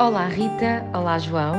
Olá 0.00 0.28
Rita, 0.28 0.82
olá 0.94 1.18
João. 1.18 1.56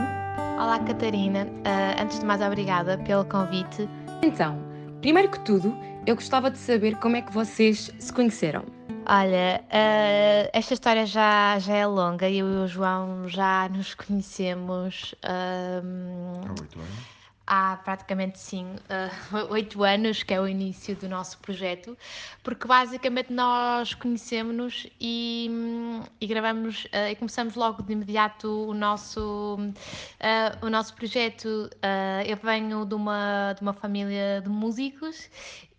Olá 0.58 0.80
Catarina, 0.80 1.46
uh, 1.46 2.02
antes 2.02 2.20
de 2.20 2.26
mais 2.26 2.42
obrigada 2.42 2.98
pelo 2.98 3.24
convite. 3.24 3.88
Então, 4.24 4.58
primeiro 5.00 5.30
que 5.30 5.40
tudo, 5.42 5.78
eu 6.08 6.16
gostava 6.16 6.50
de 6.50 6.58
saber 6.58 6.96
como 6.96 7.16
é 7.16 7.22
que 7.22 7.32
vocês 7.32 7.92
se 8.00 8.12
conheceram. 8.12 8.64
Olha, 9.06 9.62
uh, 9.66 10.50
esta 10.54 10.74
história 10.74 11.06
já, 11.06 11.60
já 11.60 11.76
é 11.76 11.86
longa, 11.86 12.28
eu 12.32 12.52
e 12.52 12.56
o 12.64 12.68
João 12.68 13.30
já 13.30 13.70
nos 13.70 13.94
conhecemos. 13.94 15.14
Uh, 15.24 16.42
Há 16.44 16.50
oito 16.50 16.80
anos 16.80 17.21
há 17.46 17.78
praticamente 17.84 18.40
sim 18.40 18.66
uh, 18.66 19.48
oito 19.52 19.84
anos, 19.84 20.24
que 20.24 20.34
é 20.34 20.40
o 20.40 20.48
início 20.48 20.96
do 20.96 21.10
nosso 21.10 21.38
projeto, 21.40 21.98
porque 22.44 22.68
basicamente 22.68 23.32
nós 23.34 23.94
conhecemos-nos 23.94 24.88
e, 25.00 25.50
e, 26.20 26.28
gravamos 26.28 26.86
uh, 26.86 27.10
e 27.12 27.16
começamos 27.16 27.56
logo 27.56 27.84
de 27.84 27.94
imediato 27.94 28.48
o 28.70 28.74
nosso, 28.74 29.58
uh, 29.60 30.66
o 30.66 30.70
nosso 30.70 30.94
projeto. 30.94 31.70
eu 32.26 32.38
venho 32.38 32.86
de 32.86 32.94
uma, 32.94 33.54
de 33.54 33.62
uma 33.62 33.74
família 33.74 34.42
de 34.42 34.50
músicos 34.50 35.30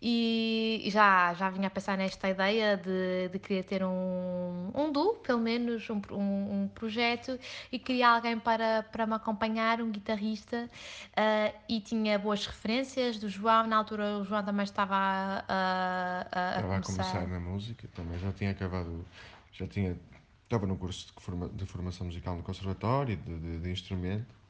e 0.05 0.89
já, 0.89 1.33
já 1.33 1.49
vinha 1.49 1.67
a 1.67 1.69
pensar 1.69 1.97
nesta 1.97 2.27
ideia 2.27 2.75
de, 2.75 3.29
de 3.29 3.39
querer 3.39 3.63
ter 3.63 3.85
um, 3.85 4.69
um 4.75 4.91
duo, 4.91 5.13
pelo 5.15 5.39
menos 5.39 5.89
um, 5.89 6.01
um, 6.11 6.63
um 6.63 6.67
projeto, 6.67 7.39
e 7.71 7.79
queria 7.79 8.09
alguém 8.09 8.37
para, 8.37 8.83
para 8.83 9.07
me 9.07 9.13
acompanhar, 9.13 9.81
um 9.81 9.89
guitarrista, 9.89 10.69
uh, 11.11 11.57
e 11.69 11.79
tinha 11.79 12.19
boas 12.19 12.45
referências 12.45 13.17
do 13.17 13.29
João. 13.29 13.65
Na 13.65 13.77
altura, 13.77 14.17
o 14.17 14.25
João 14.25 14.43
também 14.43 14.65
estava 14.65 14.93
a, 14.93 15.45
a, 15.47 16.49
a, 16.49 16.55
estava 16.57 16.81
começar. 16.81 17.03
a 17.03 17.05
começar 17.05 17.27
na 17.27 17.39
música, 17.39 17.87
também 17.95 18.19
já 18.19 18.33
tinha 18.33 18.51
acabado, 18.51 19.05
já 19.53 19.65
tinha, 19.67 19.97
estava 20.43 20.67
no 20.67 20.75
curso 20.75 21.13
de, 21.15 21.23
forma, 21.23 21.47
de 21.47 21.65
formação 21.65 22.07
musical 22.07 22.35
no 22.35 22.43
Conservatório, 22.43 23.15
de, 23.15 23.39
de, 23.39 23.59
de 23.59 23.71
instrumento. 23.71 24.42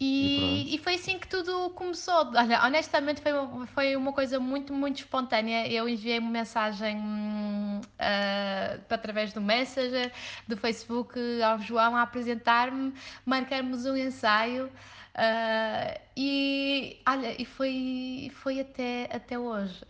E, 0.00 0.74
e, 0.74 0.78
foi 0.78 0.94
assim 0.94 1.18
que 1.18 1.28
tudo 1.28 1.70
começou. 1.70 2.32
Olha, 2.34 2.62
honestamente 2.64 3.20
foi, 3.20 3.32
foi 3.68 3.96
uma 3.96 4.12
coisa 4.12 4.40
muito, 4.40 4.72
muito 4.72 4.98
espontânea. 4.98 5.68
Eu 5.70 5.88
enviei 5.88 6.18
uma 6.18 6.30
mensagem 6.30 6.98
uh, 6.98 8.80
através 8.90 9.32
do 9.32 9.40
Messenger, 9.40 10.12
do 10.48 10.56
Facebook 10.56 11.18
ao 11.42 11.58
João 11.60 11.96
a 11.96 12.02
apresentar-me, 12.02 12.92
marcarmos 13.24 13.86
um 13.86 13.96
ensaio. 13.96 14.70
Uh, 15.14 15.96
e 16.16 17.00
olha, 17.08 17.40
e 17.40 17.44
foi, 17.44 18.32
foi 18.34 18.58
até, 18.60 19.08
até 19.12 19.38
hoje. 19.38 19.80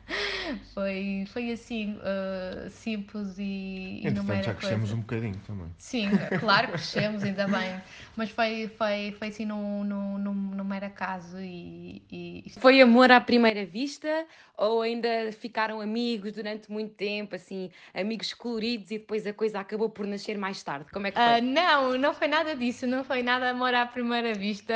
foi, 0.74 1.24
foi 1.32 1.52
assim, 1.52 1.96
uh, 1.98 2.68
simples 2.68 3.38
e, 3.38 4.00
e 4.04 4.10
não 4.10 4.24
era 4.32 4.42
já 4.42 4.54
crescemos 4.54 4.90
coisa. 4.90 4.94
um 4.96 5.00
bocadinho 5.00 5.36
também. 5.46 5.72
Sim, 5.78 6.08
claro, 6.40 6.68
crescemos, 6.74 7.22
ainda 7.22 7.46
bem. 7.46 7.80
Mas 8.16 8.30
foi, 8.30 8.66
foi, 8.76 9.14
foi 9.16 9.28
assim 9.28 9.44
num, 9.44 9.84
num, 9.84 10.18
num, 10.18 10.34
num 10.34 10.64
mero 10.64 10.86
acaso 10.86 11.38
e, 11.38 12.02
e... 12.10 12.25
Foi 12.58 12.80
amor 12.80 13.10
à 13.10 13.20
primeira 13.20 13.64
vista 13.64 14.26
ou 14.56 14.80
ainda 14.82 15.30
ficaram 15.32 15.80
amigos 15.80 16.32
durante 16.32 16.70
muito 16.70 16.94
tempo, 16.94 17.34
assim, 17.34 17.70
amigos 17.92 18.32
coloridos 18.32 18.90
e 18.90 18.98
depois 18.98 19.26
a 19.26 19.32
coisa 19.32 19.60
acabou 19.60 19.90
por 19.90 20.06
nascer 20.06 20.38
mais 20.38 20.62
tarde? 20.62 20.86
Como 20.92 21.06
é 21.06 21.10
que 21.10 21.18
foi? 21.18 21.40
Uh, 21.40 21.44
não, 21.44 21.98
não 21.98 22.14
foi 22.14 22.28
nada 22.28 22.56
disso, 22.56 22.86
não 22.86 23.04
foi 23.04 23.22
nada 23.22 23.50
amor 23.50 23.74
à 23.74 23.84
primeira 23.84 24.32
vista. 24.32 24.74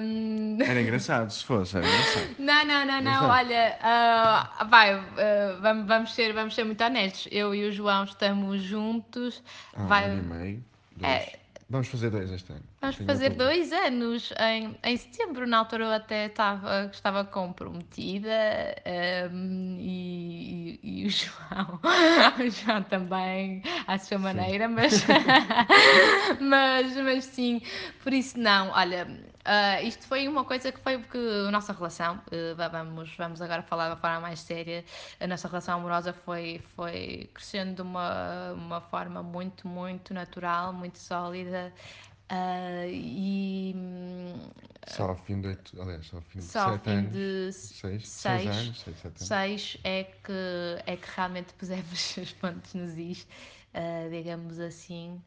Um... 0.00 0.58
Era 0.62 0.80
engraçado 0.80 1.30
se 1.30 1.44
fosse, 1.44 1.76
era 1.76 1.86
engraçado. 1.86 2.36
Não, 2.38 2.64
não, 2.64 2.86
não, 2.86 3.02
não, 3.02 3.28
olha, 3.28 3.78
uh, 3.80 4.68
vai, 4.68 4.94
uh, 4.94 5.02
vamos, 5.60 5.86
vamos, 5.86 6.14
ser, 6.14 6.32
vamos 6.32 6.54
ser 6.54 6.64
muito 6.64 6.82
honestos. 6.82 7.28
Eu 7.30 7.54
e 7.54 7.68
o 7.68 7.72
João 7.72 8.04
estamos 8.04 8.62
juntos. 8.62 9.42
Ah, 9.74 9.84
vai... 9.84 10.08
um 10.08 10.12
ano 10.12 10.22
e 10.22 10.38
meio, 10.38 10.64
dois. 10.96 11.12
É, 11.12 11.38
Vamos 11.68 11.88
fazer 11.88 12.10
dois 12.10 12.30
este 12.30 12.52
ano. 12.52 12.71
Vamos 12.82 12.96
fazer 12.96 13.30
dois 13.30 13.72
anos 13.72 14.32
em, 14.40 14.76
em 14.82 14.96
setembro. 14.96 15.46
Na 15.46 15.58
altura 15.58 15.84
eu 15.84 15.92
até 15.92 16.26
estava, 16.26 16.90
estava 16.92 17.24
comprometida 17.24 18.28
um, 19.32 19.76
e, 19.78 20.80
e, 20.82 21.02
e, 21.02 21.06
o 21.06 21.08
João, 21.14 21.80
o 22.40 22.50
João 22.50 22.82
também 22.82 23.62
à 23.86 23.96
sua 23.98 24.18
maneira, 24.18 24.68
mas, 24.68 25.06
mas, 26.42 26.96
mas 26.96 27.24
sim, 27.24 27.62
por 28.02 28.12
isso 28.12 28.36
não. 28.36 28.70
Olha, 28.70 29.06
Uh, 29.42 29.84
isto 29.84 30.06
foi 30.06 30.28
uma 30.28 30.44
coisa 30.44 30.70
que 30.70 30.78
foi 30.78 30.98
porque 30.98 31.18
a 31.18 31.50
nossa 31.50 31.72
relação, 31.72 32.14
uh, 32.14 32.70
vamos, 32.70 33.12
vamos 33.16 33.42
agora 33.42 33.60
falar 33.60 33.86
de 33.86 33.90
uma 33.90 33.96
forma 33.96 34.20
mais 34.20 34.38
séria, 34.38 34.84
a 35.18 35.26
nossa 35.26 35.48
relação 35.48 35.80
amorosa 35.80 36.12
foi, 36.12 36.60
foi 36.76 37.28
crescendo 37.34 37.74
de 37.74 37.82
uma, 37.82 38.52
uma 38.52 38.80
forma 38.80 39.20
muito, 39.20 39.66
muito 39.66 40.14
natural, 40.14 40.72
muito 40.72 40.96
sólida. 40.96 41.72
Uh, 42.32 42.88
e 42.88 43.74
só 44.88 45.10
ao 45.10 45.16
fim 45.16 45.38
de 45.42 45.48
oito, 45.48 45.80
aliás, 45.82 46.06
só 46.06 46.16
ao 46.16 46.22
fim 46.22 46.38
de 46.38 46.44
só 46.46 46.72
sete 46.72 46.88
anos, 46.90 47.12
de 47.12 47.52
seis, 47.52 48.08
seis, 48.08 48.46
anos, 48.46 48.80
seis, 48.80 48.96
sete 48.96 49.06
anos. 49.06 49.28
seis 49.28 49.78
é 49.84 50.04
que 50.04 50.32
é 50.86 50.96
que 50.96 51.08
realmente 51.14 51.52
pusemos 51.52 52.16
os 52.16 52.32
pontos 52.32 52.72
nos 52.72 52.96
is, 52.96 53.26
digamos 54.10 54.58
assim. 54.58 55.22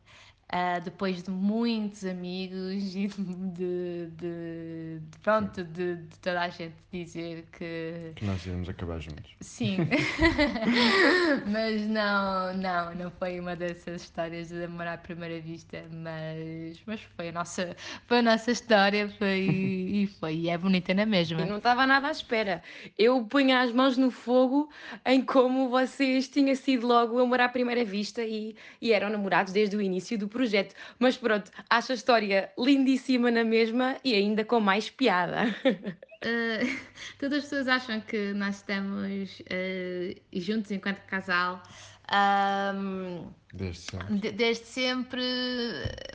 Uh, 0.54 0.80
depois 0.80 1.24
de 1.24 1.32
muitos 1.32 2.06
amigos 2.06 2.96
e 2.96 3.08
de, 3.08 4.08
de, 4.12 5.00
de, 5.02 5.18
pronto, 5.24 5.64
de, 5.64 5.96
de, 5.96 6.18
toda 6.20 6.40
a 6.40 6.50
gente 6.50 6.76
dizer 6.94 7.46
que... 7.52 8.12
Que 8.16 8.26
nós 8.26 8.46
íamos 8.46 8.70
acabar 8.70 9.00
juntos. 9.00 9.36
Sim, 9.42 9.78
mas 11.52 11.88
não, 11.88 12.56
não, 12.58 12.94
não 12.94 13.12
foi 13.12 13.40
uma 13.40 13.56
dessas 13.56 14.04
histórias 14.04 14.50
de 14.50 14.64
amor 14.64 14.86
à 14.86 14.98
primeira 15.00 15.42
vista, 15.42 15.84
mas, 15.92 16.80
mas 16.86 17.02
foi, 17.02 17.30
a 17.30 17.32
nossa, 17.32 17.76
foi 18.06 18.20
a 18.20 18.22
nossa 18.22 18.52
história 18.52 19.10
foi, 19.18 19.40
e 19.50 20.08
foi, 20.20 20.36
e 20.36 20.50
é 20.50 20.58
bonita 20.58 20.94
na 20.94 21.08
mesma. 21.08 21.42
Eu 21.42 21.48
não 21.48 21.58
estava 21.58 21.88
nada 21.88 22.08
à 22.08 22.12
espera. 22.12 22.62
Eu 22.98 23.26
punha 23.26 23.62
as 23.62 23.72
mãos 23.72 23.98
no 23.98 24.12
fogo 24.12 24.70
em 25.06 25.24
como 25.24 25.70
vocês 25.70 26.28
tinham 26.28 26.56
sido 26.56 26.86
logo 26.86 27.20
amor 27.20 27.42
à 27.42 27.50
primeira 27.50 27.84
vista 27.84 28.24
e, 28.24 28.56
e 28.80 28.94
eram 28.94 29.10
namorados 29.10 29.52
desde 29.52 29.76
o 29.76 29.82
início 29.82 30.18
do 30.20 30.35
projeto. 30.36 30.76
Mas 31.00 31.16
pronto, 31.18 31.50
acho 31.70 31.92
a 31.94 31.96
história 31.96 32.52
lindíssima 32.58 33.32
na 33.32 33.44
mesma 33.44 33.96
e 34.04 34.14
ainda 34.14 34.44
com 34.44 34.60
mais 34.60 34.90
piada. 34.90 35.56
Uh, 35.66 36.78
todas 37.18 37.40
as 37.40 37.44
pessoas 37.46 37.68
acham 37.68 38.02
que 38.02 38.34
nós 38.34 38.58
estamos 38.58 39.40
uh, 39.40 40.22
juntos 40.34 40.72
enquanto 40.72 41.00
casal. 41.06 41.64
Um, 42.12 43.32
desde 43.52 43.82
sempre. 43.82 44.32
desde 44.32 44.66
sempre, 44.66 45.24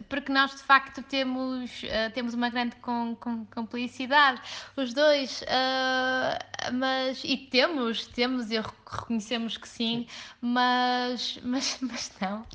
porque 0.08 0.32
nós 0.32 0.52
de 0.52 0.62
facto 0.62 1.02
temos, 1.02 1.82
uh, 1.82 2.12
temos 2.14 2.32
uma 2.34 2.48
grande 2.48 2.76
com, 2.76 3.16
com, 3.16 3.44
complicidade, 3.46 4.40
os 4.76 4.94
dois, 4.94 5.42
uh, 5.42 6.74
mas 6.74 7.24
e 7.24 7.36
temos, 7.36 8.06
temos 8.06 8.52
e 8.52 8.60
reconhecemos 8.60 9.56
que 9.56 9.68
sim, 9.68 10.06
mas, 10.40 11.40
mas, 11.42 11.78
mas 11.82 12.12
não. 12.20 12.46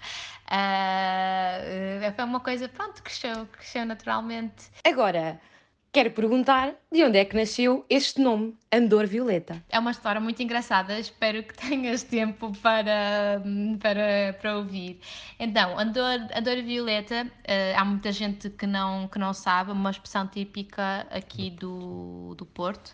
Uh, 0.47 2.13
foi 2.15 2.23
uma 2.25 2.39
coisa, 2.39 2.69
pronto, 2.69 3.01
cresceu, 3.01 3.47
cresceu 3.47 3.85
naturalmente. 3.85 4.69
Agora, 4.85 5.39
quero 5.95 6.11
perguntar 6.11 6.73
de 6.91 7.05
onde 7.05 7.17
é 7.17 7.23
que 7.23 7.37
nasceu 7.37 7.85
este 7.89 8.19
nome, 8.19 8.53
Andor 8.69 9.07
Violeta. 9.07 9.63
É 9.69 9.79
uma 9.79 9.91
história 9.91 10.19
muito 10.19 10.43
engraçada, 10.43 10.99
espero 10.99 11.41
que 11.41 11.53
tenhas 11.55 12.03
tempo 12.03 12.51
para, 12.61 13.41
para, 13.79 14.33
para 14.41 14.57
ouvir. 14.57 14.99
Então, 15.39 15.79
Andor, 15.79 16.19
Andor 16.35 16.61
Violeta, 16.63 17.25
uh, 17.25 17.79
há 17.79 17.85
muita 17.85 18.11
gente 18.11 18.49
que 18.49 18.67
não, 18.67 19.07
que 19.07 19.17
não 19.17 19.31
sabe, 19.31 19.71
uma 19.71 19.89
expressão 19.89 20.27
típica 20.27 21.07
aqui 21.09 21.49
do, 21.49 22.35
do 22.35 22.45
Porto. 22.45 22.93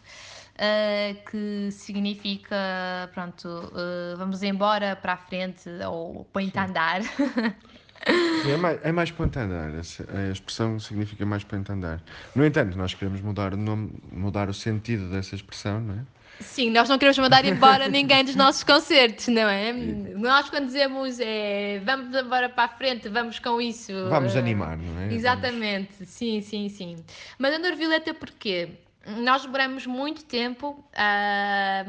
Uh, 0.54 1.18
que 1.28 1.72
significa, 1.72 3.10
pronto, 3.16 3.48
uh, 3.48 4.16
vamos 4.16 4.44
embora 4.44 4.96
para 4.96 5.14
a 5.14 5.18
frente 5.18 5.68
ou 5.90 6.24
põe-te 6.26 6.60
a 6.60 6.66
andar. 6.66 7.02
É 8.06 8.58
mais, 8.58 8.80
é 8.84 8.92
mais 8.92 9.12
ponta 9.12 9.42
andar, 9.42 9.70
a 9.70 10.32
expressão 10.32 10.80
significa 10.80 11.26
mais 11.26 11.44
ponta 11.44 11.74
andar. 11.74 12.02
No 12.36 12.46
entanto, 12.46 12.76
nós 12.78 12.94
queremos 12.94 13.22
mudar 13.22 13.54
o 13.54 13.58
nome, 13.58 13.92
mudar 14.12 14.50
o 14.50 14.54
sentido 14.54 15.10
dessa 15.12 15.36
expressão, 15.36 15.80
não 15.80 15.94
é? 15.94 16.00
Sim, 16.40 16.72
nós 16.72 16.90
não 16.90 16.98
queremos 16.98 17.20
mandar 17.20 17.46
embora 17.46 17.88
ninguém 17.88 18.24
dos 18.26 18.36
nossos 18.36 18.64
concertos, 18.64 19.28
não 19.28 19.48
é? 19.48 19.72
Nós 19.74 20.50
quando 20.50 20.66
dizemos 20.66 21.20
é, 21.20 21.80
vamos 21.86 22.16
embora 22.16 22.50
para 22.50 22.64
a 22.64 22.68
frente, 22.68 23.08
vamos 23.10 23.38
com 23.38 23.62
isso. 23.62 23.94
Vamos 24.10 24.36
animar, 24.36 24.78
não 24.78 25.02
é? 25.02 25.14
Exatamente, 25.14 25.92
vamos... 26.00 26.10
sim, 26.10 26.42
sim, 26.42 26.68
sim. 26.70 26.96
Mas 27.38 27.54
Andor 27.54 27.76
Violeta 27.76 28.14
porquê? 28.14 28.70
Nós 29.06 29.44
demoramos 29.44 29.86
muito 29.88 30.24
tempo 30.26 30.84
a, 30.96 31.84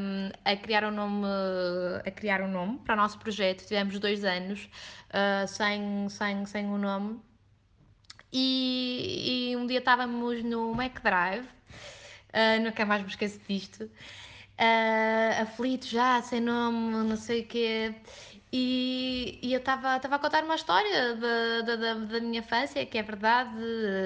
a, 0.44 0.56
criar 0.56 0.84
um 0.84 0.90
nome 0.90 1.26
a 2.06 2.10
criar 2.10 2.40
um 2.40 2.48
nome 2.48 2.78
para 2.78 2.94
o 2.94 2.96
nosso 2.96 3.18
projeto. 3.18 3.66
Tivemos 3.66 3.98
dois 3.98 4.24
anos 4.24 4.68
uh, 5.10 5.46
sem, 5.46 6.08
sem, 6.08 6.46
sem 6.46 6.66
um 6.66 6.78
nome. 6.78 7.20
E, 8.32 9.50
e 9.50 9.56
um 9.56 9.66
dia 9.66 9.78
estávamos 9.78 10.42
no 10.42 10.74
Mac 10.74 11.02
Drive 11.02 11.46
uh, 12.32 12.62
nunca 12.62 12.84
mais 12.84 13.02
me 13.02 13.08
esqueço 13.08 13.38
disto 13.46 13.84
uh, 13.84 15.42
aflito 15.42 15.86
já 15.86 16.20
sem 16.22 16.40
nome 16.40 17.08
não 17.08 17.16
sei 17.16 17.42
o 17.42 17.46
quê 17.46 17.94
E, 18.52 19.38
e 19.42 19.54
eu 19.54 19.58
estava 19.60 19.94
a 19.96 20.18
contar 20.18 20.44
uma 20.44 20.54
história 20.54 21.16
da, 21.16 21.60
da, 21.62 21.94
da, 21.94 22.20
minha 22.20 22.40
infância, 22.40 22.84
que 22.84 22.98
é 22.98 23.02
verdade. 23.02 23.50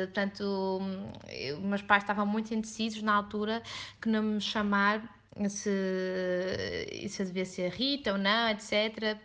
Portanto, 0.05 0.81
eu, 1.29 1.61
meus 1.61 1.83
pais 1.83 2.05
estavam 2.05 2.25
muito 2.25 2.55
indecisos 2.55 3.03
na 3.03 3.15
altura 3.15 3.61
que 4.01 4.09
não 4.09 4.23
me 4.23 4.41
chamar 4.41 5.03
se, 5.49 7.09
se 7.09 7.25
devia 7.25 7.45
ser 7.45 7.71
Rita 7.71 8.13
ou 8.13 8.19
não, 8.19 8.49
etc. 8.49 9.19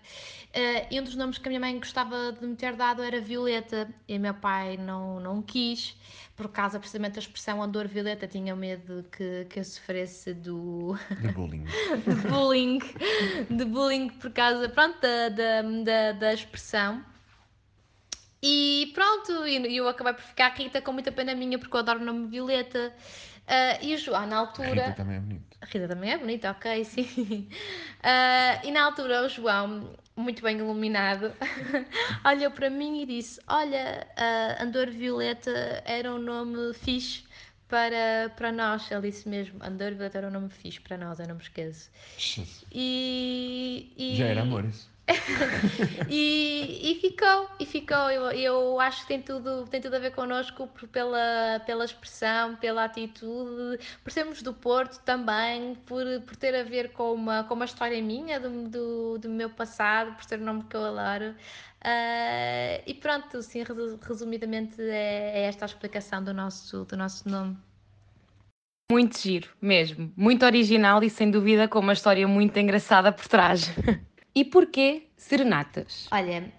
Uh, 0.51 0.85
e 0.91 0.99
um 0.99 1.03
dos 1.03 1.15
nomes 1.15 1.37
que 1.37 1.47
a 1.47 1.49
minha 1.49 1.61
mãe 1.61 1.77
gostava 1.77 2.33
de 2.33 2.45
me 2.45 2.57
ter 2.57 2.75
dado 2.75 3.01
era 3.01 3.21
Violeta, 3.21 3.89
e 4.05 4.19
meu 4.19 4.33
pai 4.33 4.75
não, 4.75 5.17
não 5.17 5.41
quis, 5.41 5.95
por 6.35 6.49
causa 6.49 6.77
precisamente 6.77 7.13
da 7.13 7.19
expressão 7.19 7.63
Andor 7.63 7.87
Violeta, 7.87 8.27
tinha 8.27 8.53
medo 8.53 9.05
que, 9.15 9.45
que 9.49 9.59
eu 9.59 9.63
sofresse 9.63 10.33
do... 10.33 10.97
De 11.21 11.29
bullying. 11.29 11.63
de 11.63 12.27
bullying, 12.27 12.79
de 13.49 13.65
bullying 13.65 14.09
por 14.09 14.31
causa, 14.31 14.67
pronto, 14.67 14.99
da, 14.99 15.29
da, 15.29 16.11
da, 16.19 16.33
expressão. 16.33 17.01
E 18.43 18.91
pronto, 18.93 19.31
eu 19.31 19.87
acabei 19.87 20.13
por 20.13 20.23
ficar 20.23 20.49
Rita 20.49 20.81
com 20.81 20.91
muita 20.91 21.13
pena 21.13 21.33
minha, 21.33 21.57
porque 21.57 21.73
eu 21.73 21.79
adoro 21.79 22.01
o 22.01 22.05
nome 22.05 22.27
Violeta. 22.27 22.93
Uh, 23.47 23.83
e 23.83 23.95
o 23.95 23.97
João, 23.97 24.25
na 24.27 24.37
altura. 24.37 24.69
Rita 24.69 24.91
também 24.93 25.17
é 25.17 25.19
bonito. 25.19 25.57
A 25.59 25.65
Rita 25.65 25.87
também 25.87 26.11
é 26.11 26.17
bonita, 26.17 26.51
ok, 26.51 26.83
sim. 26.85 27.49
Uh, 27.99 28.67
e 28.67 28.71
na 28.71 28.83
altura 28.83 29.25
o 29.25 29.29
João, 29.29 29.93
muito 30.15 30.41
bem 30.41 30.57
iluminado, 30.57 31.33
olhou 32.25 32.51
para 32.51 32.69
mim 32.69 33.01
e 33.01 33.05
disse: 33.05 33.41
Olha, 33.47 34.07
uh, 34.17 34.63
Andor 34.63 34.89
Violeta 34.89 35.83
era 35.85 36.13
um 36.13 36.19
nome 36.19 36.73
fixe 36.73 37.23
para, 37.67 38.31
para 38.35 38.51
nós. 38.51 38.89
Ele 38.91 39.09
disse 39.09 39.27
mesmo: 39.27 39.63
Andor 39.63 39.91
Violeta 39.91 40.17
era 40.19 40.27
um 40.27 40.31
nome 40.31 40.49
fixe 40.49 40.79
para 40.79 40.97
nós, 40.97 41.19
eu 41.19 41.27
não 41.27 41.35
me 41.35 41.41
esqueço. 41.41 41.89
E, 42.71 43.93
e... 43.97 44.15
Já 44.17 44.25
era 44.25 44.41
amor 44.41 44.65
isso. 44.65 44.90
e, 46.09 46.91
e, 46.91 46.99
ficou, 47.01 47.49
e 47.59 47.65
ficou. 47.65 48.09
Eu, 48.09 48.31
eu 48.31 48.79
acho 48.79 49.01
que 49.01 49.07
tem 49.07 49.21
tudo, 49.21 49.65
tem 49.67 49.81
tudo 49.81 49.95
a 49.95 49.99
ver 49.99 50.11
connosco 50.11 50.67
por, 50.67 50.87
pela, 50.87 51.61
pela 51.65 51.85
expressão, 51.85 52.55
pela 52.55 52.85
atitude, 52.85 53.79
por 54.03 54.11
sermos 54.11 54.41
do 54.41 54.53
Porto 54.53 54.99
também, 55.03 55.75
por, 55.85 56.05
por 56.25 56.35
ter 56.35 56.55
a 56.55 56.63
ver 56.63 56.91
com 56.91 57.13
uma, 57.13 57.43
com 57.43 57.53
uma 57.53 57.65
história 57.65 58.01
minha, 58.01 58.39
do, 58.39 58.69
do, 58.69 59.17
do 59.19 59.29
meu 59.29 59.49
passado, 59.49 60.15
por 60.15 60.23
ser 60.23 60.39
um 60.39 60.45
nome 60.45 60.63
que 60.63 60.75
eu 60.75 60.83
adoro. 60.83 61.35
Uh, 61.83 62.77
e 62.85 62.93
pronto, 62.93 63.37
assim, 63.37 63.63
resumidamente 64.01 64.79
é, 64.79 65.39
é 65.39 65.41
esta 65.45 65.65
a 65.65 65.67
explicação 65.67 66.23
do 66.23 66.33
nosso, 66.33 66.85
do 66.85 66.95
nosso 66.95 67.27
nome. 67.27 67.57
Muito 68.91 69.17
giro, 69.17 69.49
mesmo. 69.61 70.11
Muito 70.17 70.45
original 70.45 71.01
e 71.01 71.09
sem 71.09 71.31
dúvida 71.31 71.67
com 71.67 71.79
uma 71.79 71.93
história 71.93 72.27
muito 72.27 72.57
engraçada 72.59 73.11
por 73.11 73.25
trás. 73.27 73.71
E 74.33 74.45
porquê 74.45 75.07
serenatas? 75.17 76.07
Olha, 76.09 76.51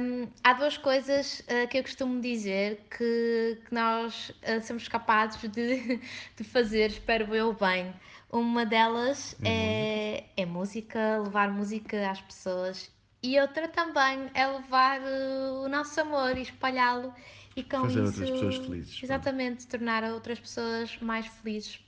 hum, 0.00 0.28
há 0.44 0.52
duas 0.52 0.78
coisas 0.78 1.40
uh, 1.40 1.66
que 1.68 1.78
eu 1.78 1.82
costumo 1.82 2.20
dizer 2.20 2.86
que, 2.88 3.58
que 3.66 3.74
nós 3.74 4.30
uh, 4.30 4.62
somos 4.62 4.86
capazes 4.86 5.40
de, 5.50 6.00
de 6.36 6.44
fazer, 6.44 6.90
espero 6.90 7.34
eu 7.34 7.52
bem. 7.52 7.92
Uma 8.30 8.64
delas 8.64 9.32
uhum. 9.40 9.46
é, 9.46 10.24
é 10.36 10.46
música, 10.46 11.18
levar 11.18 11.50
música 11.50 12.10
às 12.10 12.20
pessoas. 12.20 12.90
E 13.22 13.40
outra 13.40 13.66
também 13.66 14.30
é 14.34 14.46
levar 14.46 15.00
uh, 15.00 15.64
o 15.64 15.68
nosso 15.68 16.00
amor 16.00 16.36
e 16.38 16.42
espalhá-lo 16.42 17.12
e 17.56 17.64
com 17.64 17.80
Fazer 17.80 18.04
isso. 18.04 18.20
outras 18.20 18.30
pessoas 18.30 18.56
felizes. 18.56 19.02
Exatamente, 19.02 19.66
tornar 19.66 20.04
outras 20.04 20.38
pessoas 20.38 20.96
mais 21.00 21.26
felizes. 21.26 21.80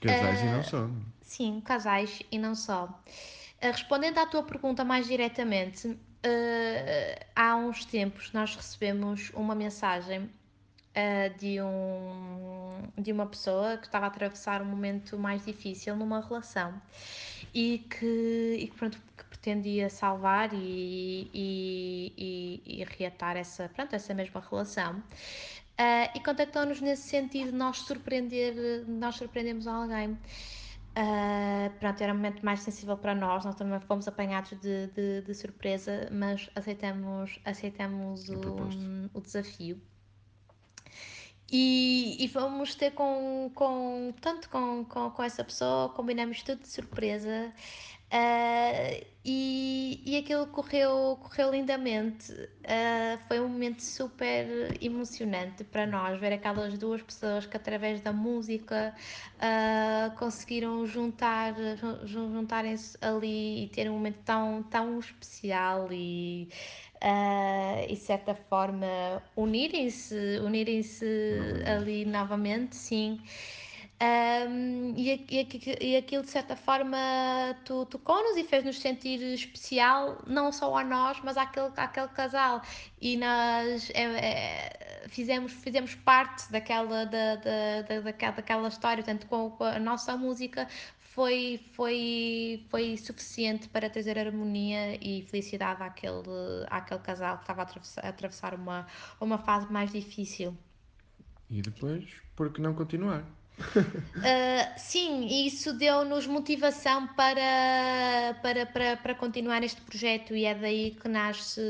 Casais 0.00 0.40
e 0.40 0.44
não 0.46 0.64
só. 0.64 0.90
Sim, 1.20 1.60
casais 1.60 2.22
e 2.32 2.38
não 2.38 2.54
só. 2.54 3.02
Eh, 3.60 3.70
respondendo 3.70 4.18
à 4.18 4.26
tua 4.26 4.42
pergunta 4.42 4.84
mais 4.84 5.06
diretamente, 5.06 5.88
uh, 5.88 7.24
há 7.36 7.56
uns 7.56 7.84
tempos 7.84 8.32
nós 8.32 8.56
recebemos 8.56 9.30
uma 9.34 9.54
mensagem 9.54 10.20
uh, 10.20 11.38
de, 11.38 11.60
um, 11.60 12.82
de 12.96 13.12
uma 13.12 13.26
pessoa 13.26 13.76
que 13.76 13.86
estava 13.86 14.06
a 14.06 14.08
atravessar 14.08 14.62
um 14.62 14.64
momento 14.64 15.18
mais 15.18 15.44
difícil 15.44 15.94
numa 15.94 16.20
relação 16.20 16.80
e 17.52 17.84
que, 17.90 18.56
e 18.60 18.66
que, 18.68 18.76
pronto, 18.76 18.98
que 19.16 19.24
pretendia 19.24 19.90
salvar 19.90 20.54
e, 20.54 21.30
e, 21.34 22.14
e, 22.16 22.80
e 22.80 22.84
reatar 22.98 23.36
essa, 23.36 23.68
pronto, 23.68 23.94
essa 23.94 24.14
mesma 24.14 24.40
relação. 24.40 25.02
Uh, 25.78 26.08
e 26.14 26.20
contactou-nos 26.20 26.80
nesse 26.80 27.08
sentido, 27.08 27.52
nós 27.52 27.78
surpreender, 27.78 28.84
nós 28.86 29.16
surpreendemos 29.16 29.66
alguém. 29.66 30.18
Uh, 30.90 31.70
pronto, 31.78 32.02
era 32.02 32.12
um 32.12 32.16
momento 32.16 32.44
mais 32.44 32.60
sensível 32.60 32.96
para 32.96 33.14
nós, 33.14 33.44
nós 33.44 33.54
também 33.54 33.78
fomos 33.80 34.08
apanhados 34.08 34.50
de, 34.60 34.88
de, 34.88 35.22
de 35.22 35.34
surpresa, 35.34 36.08
mas 36.10 36.50
aceitamos, 36.54 37.38
aceitamos 37.44 38.28
o, 38.28 38.40
o 39.14 39.20
desafio. 39.20 39.80
E, 41.52 42.16
e 42.22 42.28
vamos 42.28 42.74
ter 42.76 42.92
com, 42.92 43.50
com 43.54 44.12
tanto 44.20 44.48
com, 44.48 44.84
com, 44.84 45.10
com 45.10 45.22
essa 45.22 45.42
pessoa, 45.42 45.88
combinamos 45.88 46.42
tudo 46.42 46.60
de 46.60 46.68
surpresa. 46.68 47.52
Uh, 48.12 49.06
e, 49.24 50.02
e 50.04 50.16
aquilo 50.16 50.46
correu, 50.46 51.18
correu 51.22 51.50
lindamente. 51.52 52.32
Uh, 52.32 53.18
foi 53.28 53.38
um 53.38 53.48
momento 53.48 53.80
super 53.82 54.76
emocionante 54.82 55.62
para 55.62 55.86
nós 55.86 56.18
ver 56.18 56.32
aquelas 56.32 56.76
duas 56.78 57.02
pessoas 57.02 57.46
que, 57.46 57.56
através 57.56 58.00
da 58.00 58.12
música, 58.12 58.94
uh, 59.36 60.16
conseguiram 60.16 60.86
juntar, 60.86 61.54
juntarem-se 62.04 62.96
ali 63.00 63.64
e 63.64 63.68
ter 63.68 63.88
um 63.90 63.94
momento 63.94 64.18
tão, 64.24 64.62
tão 64.64 64.98
especial 64.98 65.88
e. 65.92 66.48
Uh, 67.02 67.84
e 67.88 67.94
de 67.94 67.96
certa 67.96 68.34
forma 68.34 68.86
unirem-se 69.34 70.38
unirem-se 70.44 71.06
ali 71.64 72.04
novamente 72.04 72.76
sim 72.76 73.18
e, 74.96 75.26
e, 75.30 75.88
e 75.88 75.96
aquilo 75.96 76.22
de 76.22 76.30
certa 76.30 76.56
forma 76.56 76.96
tocou-nos 77.64 78.36
e 78.36 78.44
fez-nos 78.44 78.80
sentir 78.80 79.20
especial, 79.34 80.22
não 80.26 80.50
só 80.50 80.74
a 80.78 80.84
nós, 80.84 81.20
mas 81.22 81.36
àquele, 81.36 81.70
àquele 81.76 82.08
casal. 82.08 82.62
E 83.00 83.16
nós 83.18 83.90
é, 83.90 84.02
é, 84.02 85.08
fizemos, 85.08 85.52
fizemos 85.52 85.94
parte 85.94 86.50
daquela, 86.50 87.04
da, 87.04 87.36
da, 87.36 87.82
da, 87.82 88.00
daquela, 88.00 88.32
daquela 88.32 88.68
história, 88.68 89.04
portanto, 89.04 89.26
com, 89.26 89.50
com 89.50 89.64
a 89.64 89.78
nossa 89.78 90.16
música 90.16 90.66
foi, 91.00 91.60
foi, 91.72 92.64
foi 92.70 92.96
suficiente 92.96 93.68
para 93.68 93.90
trazer 93.90 94.18
harmonia 94.18 94.96
e 95.04 95.22
felicidade 95.22 95.82
àquele, 95.82 96.22
àquele 96.70 97.00
casal 97.00 97.36
que 97.36 97.42
estava 97.42 97.60
a 97.60 97.64
atravessar, 97.64 98.06
a 98.06 98.08
atravessar 98.08 98.54
uma, 98.54 98.86
uma 99.20 99.36
fase 99.36 99.70
mais 99.70 99.92
difícil. 99.92 100.56
E 101.50 101.60
depois, 101.60 102.08
por 102.34 102.50
que 102.52 102.62
não 102.62 102.72
continuar? 102.74 103.24
Uh, 103.60 104.72
sim, 104.78 105.46
isso 105.46 105.72
deu-nos 105.72 106.26
motivação 106.26 107.06
para, 107.08 108.36
para, 108.42 108.66
para, 108.66 108.96
para 108.96 109.14
continuar 109.14 109.62
este 109.62 109.80
projeto 109.82 110.34
e 110.34 110.44
é 110.44 110.54
daí 110.54 110.90
que 110.92 111.08
nasce, 111.08 111.60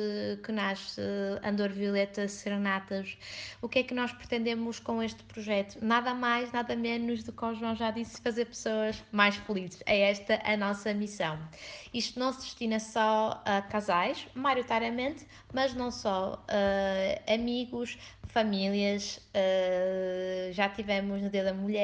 que 0.45 0.53
nasce 0.53 1.01
Andor 1.43 1.71
Violeta 1.71 2.27
Serenatas. 2.29 3.17
O 3.61 3.69
que 3.69 3.81
é 3.81 3.83
que 3.83 3.95
nós 3.95 4.13
pretendemos 4.13 4.79
com 4.79 5.03
este 5.03 5.23
projeto? 5.25 5.79
Nada 5.83 6.15
mais, 6.15 6.53
nada 6.53 6.77
menos 6.77 7.23
do 7.23 7.33
que 7.33 7.45
o 7.45 7.55
João 7.55 7.75
já 7.75 7.91
disse, 7.91 8.21
fazer 8.21 8.47
pessoas 8.47 9.03
mais 9.11 9.37
felizes. 9.37 9.83
É 9.87 10.11
esta 10.11 10.41
a 10.45 10.57
nossa 10.57 10.95
missão. 10.95 11.39
Isto 11.93 12.19
não 12.19 12.33
se 12.33 12.41
destina 12.41 12.79
só 12.79 13.43
a 13.45 13.63
casais, 13.63 14.27
maioritariamente, 14.35 15.27
mas 15.53 15.75
não 15.75 15.91
só, 15.91 16.35
uh, 16.35 17.33
amigos, 17.33 17.99
famílias, 18.31 19.17
uh, 19.35 20.53
já 20.53 20.69
tivemos 20.69 21.21
no 21.21 21.29
dia 21.29 21.45
da 21.45 21.53
mulher, 21.53 21.80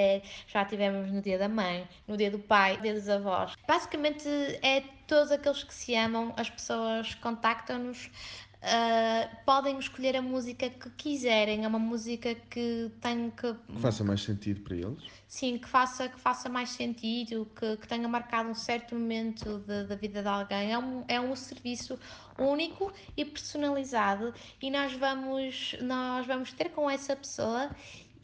já 0.47 0.65
tivemos 0.65 1.11
no 1.11 1.21
dia 1.21 1.38
da 1.38 1.49
mãe, 1.49 1.87
no 2.07 2.17
dia 2.17 2.31
do 2.31 2.38
pai, 2.38 2.76
no 2.76 2.83
dia 2.83 2.95
dos 2.95 3.09
avós. 3.09 3.55
Basicamente 3.67 4.29
é 4.62 4.83
todos 5.07 5.31
aqueles 5.31 5.62
que 5.62 5.75
se 5.75 5.95
amam, 5.95 6.35
as 6.37 6.50
pessoas 6.50 7.15
contactam-nos, 7.15 8.11
uh, 8.57 9.37
podem 9.45 9.79
escolher 9.79 10.17
a 10.17 10.23
música 10.23 10.69
que 10.69 10.91
quiserem, 10.91 11.65
é 11.65 11.69
uma 11.69 11.79
música 11.79 12.35
que 12.35 12.91
tem 13.00 13.31
que... 13.31 13.55
Que 13.55 13.81
faça 13.81 14.03
mais 14.03 14.23
sentido 14.23 14.61
para 14.62 14.76
eles? 14.76 15.05
Sim, 15.29 15.59
que 15.59 15.69
faça, 15.69 16.09
que 16.09 16.19
faça 16.19 16.49
mais 16.49 16.71
sentido, 16.71 17.49
que, 17.59 17.76
que 17.76 17.88
tenha 17.88 18.09
marcado 18.09 18.49
um 18.49 18.55
certo 18.55 18.95
momento 18.95 19.59
da 19.59 19.95
vida 19.95 20.23
de 20.23 20.29
alguém. 20.29 20.73
É 20.73 20.79
um, 20.79 21.05
é 21.09 21.21
um 21.21 21.35
serviço 21.37 21.99
único 22.38 22.93
e 23.17 23.25
personalizado 23.25 24.33
e 24.61 24.71
nós 24.71 24.93
vamos, 24.95 25.76
nós 25.81 26.26
vamos 26.26 26.53
ter 26.53 26.71
com 26.71 26.88
essa 26.88 27.17
pessoa 27.17 27.71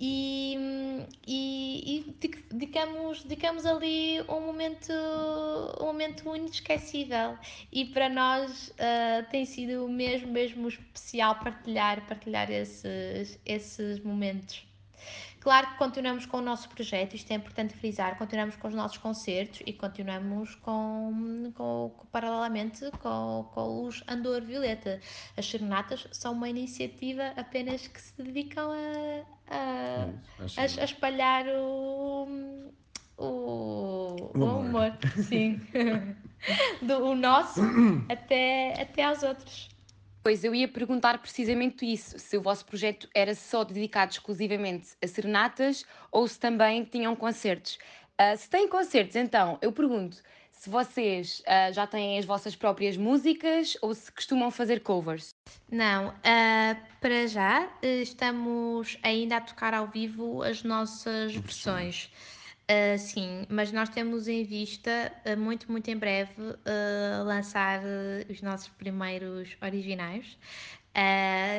e, 0.04 0.56
e, 1.28 1.97
e 1.97 2.16
dedicamos, 2.50 3.23
dedicamos 3.23 3.64
ali 3.64 4.21
um 4.23 4.40
momento, 4.40 4.92
um 5.80 5.85
momento 5.85 6.35
inesquecível 6.35 7.38
e 7.71 7.85
para 7.85 8.09
nós 8.09 8.71
uh, 8.71 9.30
tem 9.30 9.44
sido 9.44 9.88
mesmo, 9.88 10.26
mesmo 10.32 10.66
especial 10.66 11.37
partilhar, 11.37 12.04
partilhar 12.09 12.50
esses, 12.50 13.38
esses 13.47 14.00
momentos. 14.00 14.72
Claro 15.42 15.70
que 15.70 15.75
continuamos 15.76 16.25
com 16.25 16.37
o 16.37 16.40
nosso 16.40 16.68
projeto, 16.68 17.14
isto 17.14 17.32
é 17.32 17.34
importante 17.34 17.75
frisar, 17.75 18.16
continuamos 18.16 18.54
com 18.54 18.68
os 18.68 18.75
nossos 18.75 18.96
concertos 18.99 19.61
e 19.66 19.72
continuamos 19.72 20.54
com, 20.54 21.52
com, 21.56 21.92
com 21.96 22.06
paralelamente 22.12 22.88
com, 23.00 23.50
com 23.52 23.84
os 23.84 24.04
Andor 24.06 24.42
Violeta. 24.42 25.00
As 25.37 25.44
serenatas 25.46 26.06
são 26.12 26.32
uma 26.32 26.49
iniciativa 26.49 27.32
apenas 27.37 27.88
que 27.88 28.00
se 28.00 28.22
dedicam 28.22 28.70
a, 28.70 29.25
a, 29.52 30.04
a, 30.58 30.62
a 30.62 30.84
espalhar 30.84 31.44
o, 31.49 32.72
o, 33.18 34.30
O 34.38 34.44
amor, 34.44 34.96
sim. 35.25 35.61
Do, 36.82 37.04
o 37.04 37.16
nosso 37.16 37.61
até, 38.08 38.80
até 38.80 39.02
aos 39.02 39.25
outros. 39.25 39.72
Pois 40.23 40.45
eu 40.45 40.55
ia 40.55 40.69
perguntar 40.69 41.19
precisamente 41.19 41.85
isso, 41.85 42.17
se 42.19 42.37
o 42.37 42.43
vosso 42.43 42.64
projeto 42.64 43.09
era 43.12 43.35
só 43.35 43.64
dedicado 43.64 44.12
exclusivamente 44.12 44.91
a 45.02 45.07
serenatas 45.07 45.85
ou 46.12 46.29
se 46.29 46.38
também 46.38 46.85
tinham 46.85 47.17
concertos. 47.17 47.76
Ah, 48.17 48.37
se 48.37 48.49
têm 48.49 48.69
concertos, 48.69 49.17
então, 49.17 49.59
eu 49.61 49.73
pergunto 49.73 50.23
se 50.52 50.71
vocês 50.71 51.43
ah, 51.45 51.73
já 51.73 51.88
têm 51.88 52.19
as 52.19 52.25
vossas 52.25 52.55
próprias 52.55 52.97
músicas 52.97 53.76
ou 53.83 53.93
se 53.95 54.12
costumam 54.12 54.49
fazer 54.49 54.81
covers. 54.81 55.35
Não, 55.69 56.14
ah, 56.23 56.76
para 57.00 57.26
já 57.26 57.69
eh, 57.83 58.02
estamos 58.02 58.97
ainda 59.02 59.38
a 59.38 59.41
tocar 59.41 59.75
ao 59.75 59.88
vivo 59.88 60.41
as 60.45 60.62
nossas 60.62 61.35
versões. 61.35 62.12
Ah, 62.69 62.97
sim, 62.97 63.45
mas 63.49 63.73
nós 63.73 63.88
temos 63.88 64.28
em 64.28 64.45
vista, 64.45 65.12
ah, 65.25 65.37
muito, 65.37 65.71
muito 65.71 65.88
em 65.90 65.97
breve, 65.97 66.33
ah, 66.64 67.23
lançar 67.25 67.81
os 68.31 68.40
nossos 68.42 68.69
primeiros 68.69 69.57
originais. 69.61 70.38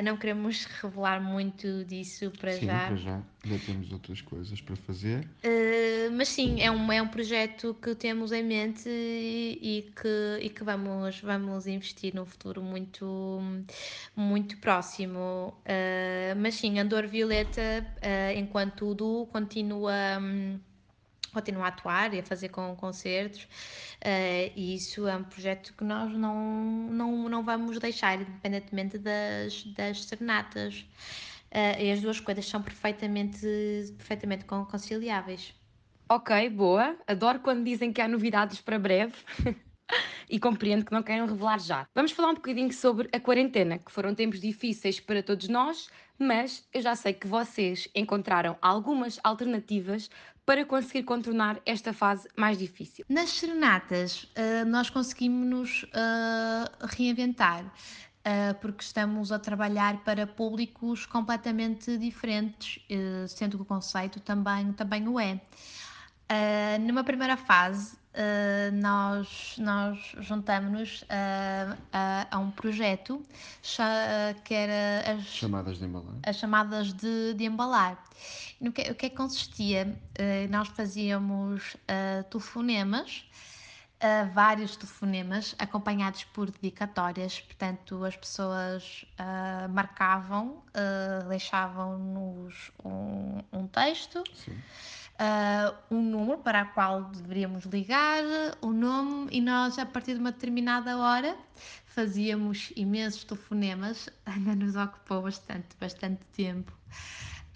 Não 0.04 0.16
queremos 0.16 0.64
revelar 0.80 1.20
muito 1.20 1.84
disso 1.84 2.30
para 2.38 2.52
Sim, 2.52 2.66
já. 2.66 2.86
para 2.86 2.96
já. 2.96 3.22
Já 3.44 3.58
temos 3.58 3.92
outras 3.92 4.20
coisas 4.22 4.60
para 4.60 4.76
fazer. 4.76 5.24
Uh, 5.44 6.10
mas 6.12 6.28
sim, 6.28 6.60
é 6.62 6.70
um, 6.70 6.90
é 6.92 7.02
um 7.02 7.08
projeto 7.08 7.74
que 7.82 7.94
temos 7.94 8.32
em 8.32 8.42
mente 8.42 8.88
e, 8.88 9.92
que, 9.94 10.38
e 10.40 10.48
que 10.48 10.64
vamos, 10.64 11.20
vamos 11.20 11.66
investir 11.66 12.14
no 12.14 12.24
futuro 12.24 12.62
muito, 12.62 13.40
muito 14.16 14.56
próximo. 14.58 15.52
Uh, 15.66 16.34
mas 16.38 16.54
sim, 16.54 16.78
Andor 16.78 17.06
Violeta, 17.06 17.84
uh, 17.98 18.38
enquanto 18.38 18.94
duo, 18.94 19.26
continua. 19.26 19.92
hum, 20.20 20.58
continua 21.34 21.66
a 21.66 21.68
atuar 21.68 22.14
e 22.14 22.20
a 22.20 22.24
fazer 22.24 22.48
com 22.50 22.74
concertos 22.76 23.44
uh, 23.44 24.52
e 24.56 24.74
isso 24.76 25.06
é 25.08 25.16
um 25.16 25.24
projeto 25.24 25.74
que 25.76 25.84
nós 25.84 26.12
não, 26.12 26.34
não, 26.90 27.28
não 27.28 27.44
vamos 27.44 27.78
deixar, 27.78 28.20
independentemente 28.20 28.98
das, 28.98 29.64
das 29.66 30.04
serenatas. 30.04 30.86
Uh, 31.52 31.80
e 31.80 31.92
as 31.92 32.00
duas 32.00 32.18
coisas 32.20 32.46
são 32.46 32.62
perfeitamente, 32.62 33.40
perfeitamente 33.98 34.44
con- 34.44 34.64
conciliáveis. 34.66 35.54
Ok, 36.08 36.30
boa. 36.50 36.98
Adoro 37.06 37.40
quando 37.40 37.64
dizem 37.64 37.92
que 37.92 38.00
há 38.00 38.08
novidades 38.08 38.60
para 38.60 38.78
breve. 38.78 39.14
E 40.28 40.38
compreendo 40.38 40.84
que 40.84 40.92
não 40.92 41.02
queiram 41.02 41.26
revelar 41.26 41.60
já. 41.60 41.86
Vamos 41.94 42.12
falar 42.12 42.30
um 42.30 42.34
bocadinho 42.34 42.72
sobre 42.72 43.08
a 43.12 43.20
quarentena, 43.20 43.78
que 43.78 43.92
foram 43.92 44.14
tempos 44.14 44.40
difíceis 44.40 44.98
para 44.98 45.22
todos 45.22 45.48
nós, 45.48 45.88
mas 46.18 46.66
eu 46.72 46.80
já 46.80 46.94
sei 46.96 47.12
que 47.12 47.26
vocês 47.26 47.88
encontraram 47.94 48.56
algumas 48.62 49.20
alternativas 49.22 50.10
para 50.46 50.64
conseguir 50.64 51.04
contornar 51.04 51.58
esta 51.64 51.92
fase 51.92 52.28
mais 52.36 52.58
difícil. 52.58 53.04
Nas 53.08 53.30
serenatas, 53.30 54.24
uh, 54.24 54.64
nós 54.66 54.90
conseguimos 54.90 55.46
nos 55.46 55.82
uh, 55.84 56.86
reinventar. 56.96 57.64
uh, 58.24 58.54
porque 58.60 58.82
estamos 58.82 59.30
a 59.30 59.38
trabalhar 59.38 60.02
para 60.04 60.26
públicos 60.26 61.06
completamente 61.06 61.96
diferentes, 61.98 62.82
uh, 62.90 63.28
sendo 63.28 63.56
que 63.58 63.62
o 63.62 63.66
conceito 63.66 64.20
também, 64.20 64.72
também 64.72 65.06
o 65.06 65.20
é. 65.20 65.40
Uh, 66.24 66.80
numa 66.80 67.04
primeira 67.04 67.36
fase, 67.36 67.94
uh, 68.14 68.74
nós, 68.74 69.56
nós 69.58 69.98
juntamos-nos 70.20 71.02
uh, 71.02 71.76
a, 72.30 72.38
um 72.38 72.50
projeto 72.50 73.22
que 74.42 74.54
era 74.54 75.12
as, 75.12 75.24
Chamadas 75.26 75.78
de 75.78 75.84
embalar. 75.84 76.14
as 76.24 76.36
chamadas 76.36 76.92
de, 76.94 77.34
de 77.34 77.44
embalar. 77.44 78.02
No 78.58 78.72
que, 78.72 78.90
o 78.90 78.94
que 78.94 79.06
é 79.06 79.10
que 79.10 79.16
consistia? 79.16 79.98
Nós 80.48 80.68
fazíamos 80.68 81.76
telefonemas, 82.30 83.26
vários 84.32 84.76
telefonemas, 84.76 85.54
acompanhados 85.58 86.24
por 86.24 86.50
dedicatórias, 86.50 87.40
portanto, 87.40 88.04
as 88.04 88.16
pessoas 88.16 89.04
marcavam, 89.70 90.62
deixavam-nos 91.28 92.70
um, 92.82 93.40
um 93.52 93.66
texto. 93.66 94.22
Sim. 94.32 94.56
Ah, 95.18 95.74
um 95.90 96.02
número 96.02 96.38
para 96.38 96.62
o 96.62 96.72
qual 96.72 97.04
deveríamos 97.04 97.64
ligar, 97.64 98.22
o 98.60 98.72
nome, 98.72 99.28
e 99.30 99.40
nós, 99.40 99.78
a 99.78 99.86
partir 99.86 100.14
de 100.14 100.20
uma 100.20 100.32
determinada 100.32 100.96
hora, 100.98 101.36
fazíamos 101.86 102.72
imensos 102.76 103.24
telefonemas, 103.24 104.08
ainda 104.26 104.54
nos 104.54 104.74
ocupou 104.76 105.22
bastante, 105.22 105.76
bastante 105.78 106.20
tempo. 106.32 106.72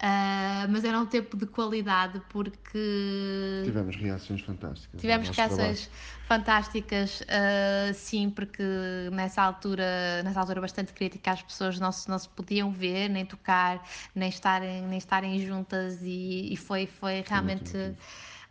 Ah, 0.01 0.65
mas 0.69 0.83
era 0.85 0.97
um 0.99 1.05
tempo 1.05 1.35
de 1.35 1.45
qualidade 1.45 2.21
porque 2.29 3.61
Tivemos 3.65 3.95
reações 3.97 4.41
fantásticas. 4.41 5.01
tivemos 5.01 5.29
reações 5.29 5.89
fantásticas, 6.25 7.21
ah, 7.27 7.91
sim, 7.93 8.29
porque 8.29 8.63
nessa 9.11 9.41
altura, 9.41 10.23
nessa 10.23 10.39
altura 10.39 10.61
bastante 10.61 10.93
crítica, 10.93 11.31
as 11.31 11.41
pessoas 11.43 11.79
não 11.79 11.91
se, 11.91 12.07
não 12.09 12.17
se 12.17 12.29
podiam 12.29 12.71
ver, 12.71 13.09
nem 13.09 13.25
tocar, 13.25 13.83
nem 14.15 14.29
estarem, 14.29 14.83
nem 14.83 14.97
estarem 14.97 15.37
juntas 15.45 16.01
e, 16.01 16.53
e 16.53 16.55
foi, 16.55 16.85
foi 16.87 17.21
realmente. 17.27 17.75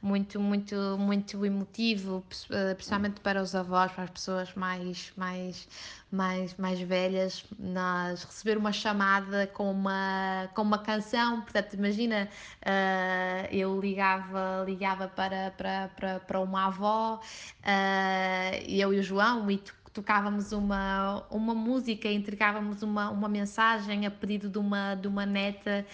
Muito, 0.00 0.40
muito, 0.40 0.76
muito 0.98 1.44
emotivo, 1.44 2.24
eh, 2.50 2.74
principalmente 2.74 3.20
para 3.20 3.42
os 3.42 3.54
avós, 3.54 3.90
para 3.92 4.04
as 4.04 4.10
pessoas 4.10 4.54
mais, 4.54 5.12
mais, 5.16 5.68
mais, 6.10 6.54
mais 6.56 6.80
velhas, 6.80 7.44
nós 7.58 8.22
receber 8.24 8.56
uma 8.56 8.72
chamada 8.72 9.46
com 9.48 9.70
uma, 9.70 10.48
com 10.54 10.62
uma 10.62 10.78
canção, 10.78 11.40
portanto, 11.42 11.74
imagina, 11.74 12.28
eh, 12.62 13.48
eu 13.50 13.80
ligava, 13.80 14.64
ligava 14.66 15.08
para, 15.08 15.50
para, 15.52 15.88
para, 15.88 16.20
para 16.20 16.40
uma 16.40 16.66
avó, 16.66 17.20
eh, 17.62 18.64
eu 18.68 18.92
e 18.94 18.98
o 19.00 19.02
João, 19.02 19.50
e 19.50 19.58
to- 19.58 19.74
tocávamos 19.92 20.52
uma, 20.52 21.26
uma 21.30 21.54
música, 21.54 22.08
entregávamos 22.10 22.82
uma, 22.82 23.10
uma 23.10 23.28
mensagem 23.28 24.06
a 24.06 24.10
pedido 24.10 24.48
de 24.48 24.58
uma, 24.58 24.94
de 24.94 25.08
uma 25.08 25.26
neta 25.26 25.84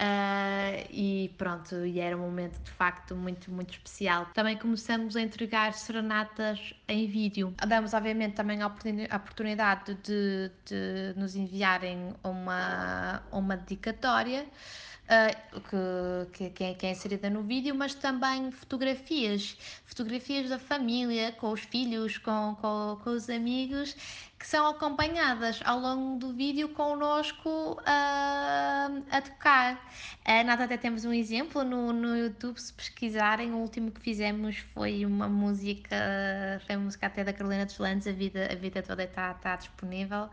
ah, 0.00 0.72
e 0.90 1.34
pronto, 1.36 1.74
e 1.84 2.00
era 2.00 2.16
um 2.16 2.20
momento 2.20 2.58
de 2.62 2.70
facto 2.70 3.14
muito, 3.14 3.50
muito 3.50 3.72
especial. 3.74 4.26
Também 4.34 4.56
começamos 4.56 5.14
a 5.16 5.20
entregar 5.20 5.74
serenatas 5.74 6.72
em 6.88 7.06
vídeo. 7.06 7.54
Damos, 7.68 7.92
obviamente, 7.92 8.34
também 8.34 8.62
a 8.62 8.66
oportuni- 8.66 9.06
a 9.10 9.16
oportunidade 9.16 9.94
de, 9.96 10.50
de 10.64 11.14
nos 11.18 11.36
enviarem 11.36 12.14
uma, 12.24 13.22
uma 13.30 13.56
dedicatória. 13.56 14.46
ah, 15.08 15.28
que, 16.32 16.50
que, 16.50 16.74
que 16.74 16.86
é 16.86 16.90
inserida 16.92 17.28
no 17.28 17.42
vídeo, 17.42 17.74
mas 17.74 17.94
também 17.94 18.50
fotografias, 18.52 19.56
fotografias 19.84 20.48
da 20.48 20.58
família, 20.58 21.32
com 21.32 21.50
os 21.50 21.60
filhos, 21.60 22.16
com, 22.18 22.56
com, 22.60 22.98
com 23.02 23.10
os 23.10 23.28
amigos, 23.28 23.96
que 24.40 24.46
são 24.46 24.66
acompanhadas 24.66 25.60
ao 25.66 25.78
longo 25.78 26.18
do 26.18 26.32
vídeo 26.32 26.70
connosco 26.70 27.78
ah, 27.84 28.88
a 29.10 29.20
tocar. 29.20 29.86
Ah, 30.24 30.42
nós 30.42 30.58
até 30.58 30.78
temos 30.78 31.04
um 31.04 31.12
exemplo 31.12 31.62
no, 31.62 31.92
no 31.92 32.16
YouTube, 32.16 32.56
se 32.56 32.72
pesquisarem, 32.72 33.52
o 33.52 33.58
último 33.58 33.90
que 33.90 34.00
fizemos 34.00 34.56
foi 34.72 35.04
uma 35.04 35.28
música, 35.28 35.94
foi 36.66 36.74
a 36.74 36.78
música 36.78 37.06
até 37.06 37.22
da 37.22 37.34
Carolina 37.34 37.66
dos 37.66 37.76
Landes, 37.76 38.06
a 38.06 38.12
vida, 38.12 38.48
a 38.50 38.54
vida 38.54 38.82
toda 38.82 39.04
está, 39.04 39.32
está 39.32 39.56
disponível. 39.56 40.30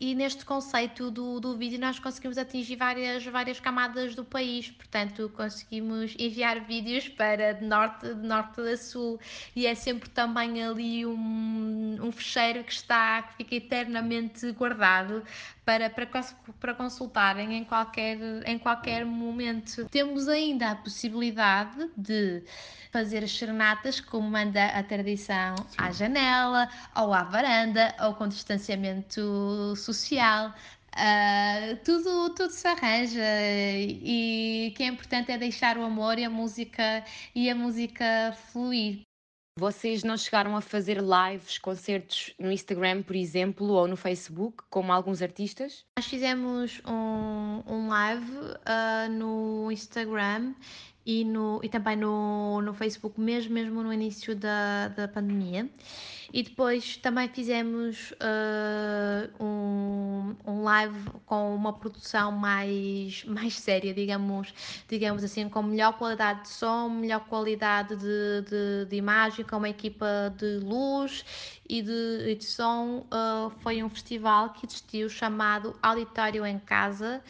E 0.00 0.14
neste 0.14 0.44
conceito 0.44 1.10
do, 1.10 1.38
do 1.38 1.56
vídeo 1.56 1.78
nós 1.78 2.00
conseguimos 2.00 2.36
atingir 2.36 2.74
várias, 2.76 3.24
várias 3.24 3.60
camadas 3.60 4.14
do 4.14 4.24
país, 4.24 4.68
portanto 4.70 5.30
conseguimos 5.36 6.16
enviar 6.18 6.60
vídeos 6.64 7.08
para 7.08 7.52
de 7.52 7.64
norte, 7.64 8.12
de 8.12 8.26
norte 8.26 8.60
a 8.60 8.76
sul 8.76 9.20
e 9.54 9.66
é 9.66 9.74
sempre 9.74 10.10
também 10.10 10.64
ali 10.64 11.06
um, 11.06 11.96
um 12.02 12.10
fecheiro 12.10 12.64
que 12.64 12.72
está, 12.72 13.22
que 13.22 13.43
fica 13.44 13.56
eternamente 13.56 14.50
guardado 14.52 15.22
para, 15.64 15.90
para, 15.90 16.06
para 16.60 16.74
consultarem 16.74 17.54
em 17.54 17.64
qualquer, 17.64 18.18
em 18.46 18.58
qualquer 18.58 19.04
momento. 19.04 19.86
Temos 19.90 20.28
ainda 20.28 20.70
a 20.70 20.76
possibilidade 20.76 21.90
de 21.96 22.42
fazer 22.90 23.22
as 23.22 23.32
serenatas 23.32 24.00
como 24.00 24.28
manda 24.30 24.66
a 24.66 24.82
tradição 24.82 25.54
à 25.76 25.90
janela 25.92 26.68
ou 26.96 27.12
à 27.12 27.22
varanda 27.22 27.94
ou 28.00 28.14
com 28.14 28.28
distanciamento 28.28 29.74
social. 29.76 30.52
Ah, 30.96 31.76
tudo, 31.84 32.30
tudo 32.34 32.50
se 32.50 32.68
arranja 32.68 33.20
e 33.20 34.70
o 34.70 34.76
que 34.76 34.82
é 34.84 34.86
importante 34.86 35.32
é 35.32 35.38
deixar 35.38 35.76
o 35.76 35.82
amor 35.82 36.18
e 36.18 36.24
a 36.24 36.30
música 36.30 37.04
e 37.34 37.50
a 37.50 37.54
música 37.54 38.32
fluir. 38.52 39.02
Vocês 39.56 40.02
não 40.02 40.16
chegaram 40.16 40.56
a 40.56 40.60
fazer 40.60 40.98
lives, 41.00 41.58
concertos 41.58 42.34
no 42.40 42.50
Instagram, 42.50 43.02
por 43.04 43.14
exemplo, 43.14 43.68
ou 43.68 43.86
no 43.86 43.96
Facebook, 43.96 44.64
como 44.68 44.92
alguns 44.92 45.22
artistas? 45.22 45.84
Nós 45.96 46.06
fizemos 46.06 46.82
um, 46.84 47.62
um 47.64 47.88
live 47.88 48.32
uh, 48.32 49.12
no 49.12 49.70
Instagram 49.70 50.54
e, 51.06 51.24
no, 51.24 51.60
e 51.62 51.68
também 51.68 51.96
no, 51.96 52.60
no 52.62 52.72
Facebook, 52.72 53.20
mesmo, 53.20 53.52
mesmo 53.52 53.82
no 53.82 53.92
início 53.92 54.34
da, 54.34 54.88
da 54.88 55.08
pandemia. 55.08 55.68
E 56.32 56.42
depois 56.42 56.96
também 56.96 57.28
fizemos 57.28 58.10
uh, 58.12 59.44
um, 59.44 60.34
um 60.44 60.62
live 60.64 61.10
com 61.26 61.54
uma 61.54 61.72
produção 61.72 62.32
mais, 62.32 63.22
mais 63.24 63.54
séria, 63.54 63.94
digamos, 63.94 64.52
digamos 64.88 65.22
assim, 65.22 65.48
com 65.48 65.62
melhor 65.62 65.96
qualidade 65.96 66.42
de 66.42 66.48
som, 66.48 66.88
melhor 66.88 67.20
qualidade 67.26 67.94
de, 67.94 68.42
de, 68.50 68.86
de 68.86 68.96
imagem, 68.96 69.44
com 69.44 69.58
uma 69.58 69.68
equipa 69.68 70.34
de 70.36 70.58
luz 70.58 71.24
e 71.68 71.82
de, 71.82 72.30
e 72.30 72.34
de 72.34 72.44
som. 72.44 73.06
Uh, 73.12 73.50
foi 73.60 73.82
um 73.84 73.88
festival 73.88 74.54
que 74.54 74.66
existiu 74.66 75.08
chamado 75.08 75.78
Auditório 75.80 76.44
em 76.44 76.58
Casa. 76.58 77.22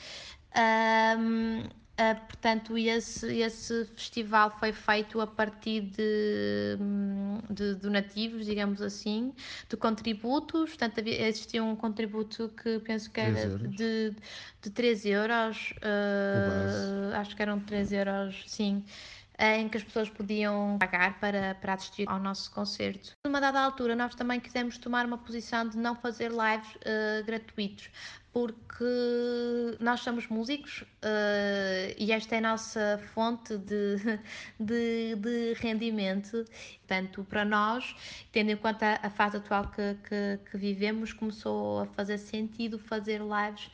Um, 1.19 1.84
Uh, 1.95 2.21
portanto, 2.27 2.77
esse, 2.77 3.39
esse 3.39 3.85
festival 3.95 4.51
foi 4.59 4.73
feito 4.73 5.21
a 5.21 5.29
partir 5.29 5.83
de, 5.83 6.77
de 7.49 7.77
donativos, 7.77 8.47
digamos 8.47 8.83
assim, 8.83 9.33
de 9.69 9.77
contributos. 9.77 10.71
Portanto, 10.71 10.99
havia, 10.99 11.29
existia 11.29 11.63
um 11.63 11.77
contributo 11.77 12.51
que 12.61 12.81
penso 12.81 13.09
que 13.13 13.21
era 13.21 13.59
de, 13.59 14.13
de 14.61 14.71
3 14.71 15.07
euros, 15.07 15.73
uh, 15.77 17.15
acho 17.15 17.37
que 17.37 17.43
eram 17.43 17.61
3 17.61 17.93
euros, 17.93 18.43
sim 18.49 18.83
em 19.39 19.69
que 19.69 19.77
as 19.77 19.85
pessoas 19.85 20.09
podiam 20.09 20.77
pagar 20.79 21.19
para, 21.19 21.55
para 21.57 21.75
assistir 21.75 22.09
ao 22.09 22.19
nosso 22.19 22.51
concerto. 22.53 23.13
Numa 23.25 23.41
dada 23.41 23.61
altura, 23.61 23.97
nós 23.97 24.15
também 24.15 24.39
quisemos 24.41 24.79
tomar 24.79 25.07
uma 25.07 25.19
posição 25.19 25.69
de 25.69 25.77
não 25.77 25.95
fazer 25.97 26.31
lives 26.31 26.75
uh, 26.77 27.25
gratuitos, 27.25 27.91
porque 28.33 28.85
nós 29.79 30.01
somos 30.01 30.27
músicos 30.27 30.83
uh, 30.83 31.95
e 31.97 32.11
esta 32.11 32.35
é 32.35 32.39
a 32.39 32.41
nossa 32.41 33.01
fonte 33.15 33.57
de, 33.59 33.97
de, 34.59 35.15
de, 35.17 35.55
rendimento. 35.55 36.45
Portanto, 36.79 37.25
para 37.29 37.45
nós, 37.45 37.95
tendo 38.33 38.51
em 38.51 38.57
conta 38.57 38.99
a 39.03 39.11
fase 39.11 39.37
atual 39.37 39.69
que, 39.69 39.97
que, 40.09 40.51
que 40.51 40.57
vivemos, 40.57 41.13
começou 41.13 41.81
a 41.81 41.87
fazer 41.87 42.19
sentido 42.19 42.79
fazer 42.79 43.21
lives 43.21 43.71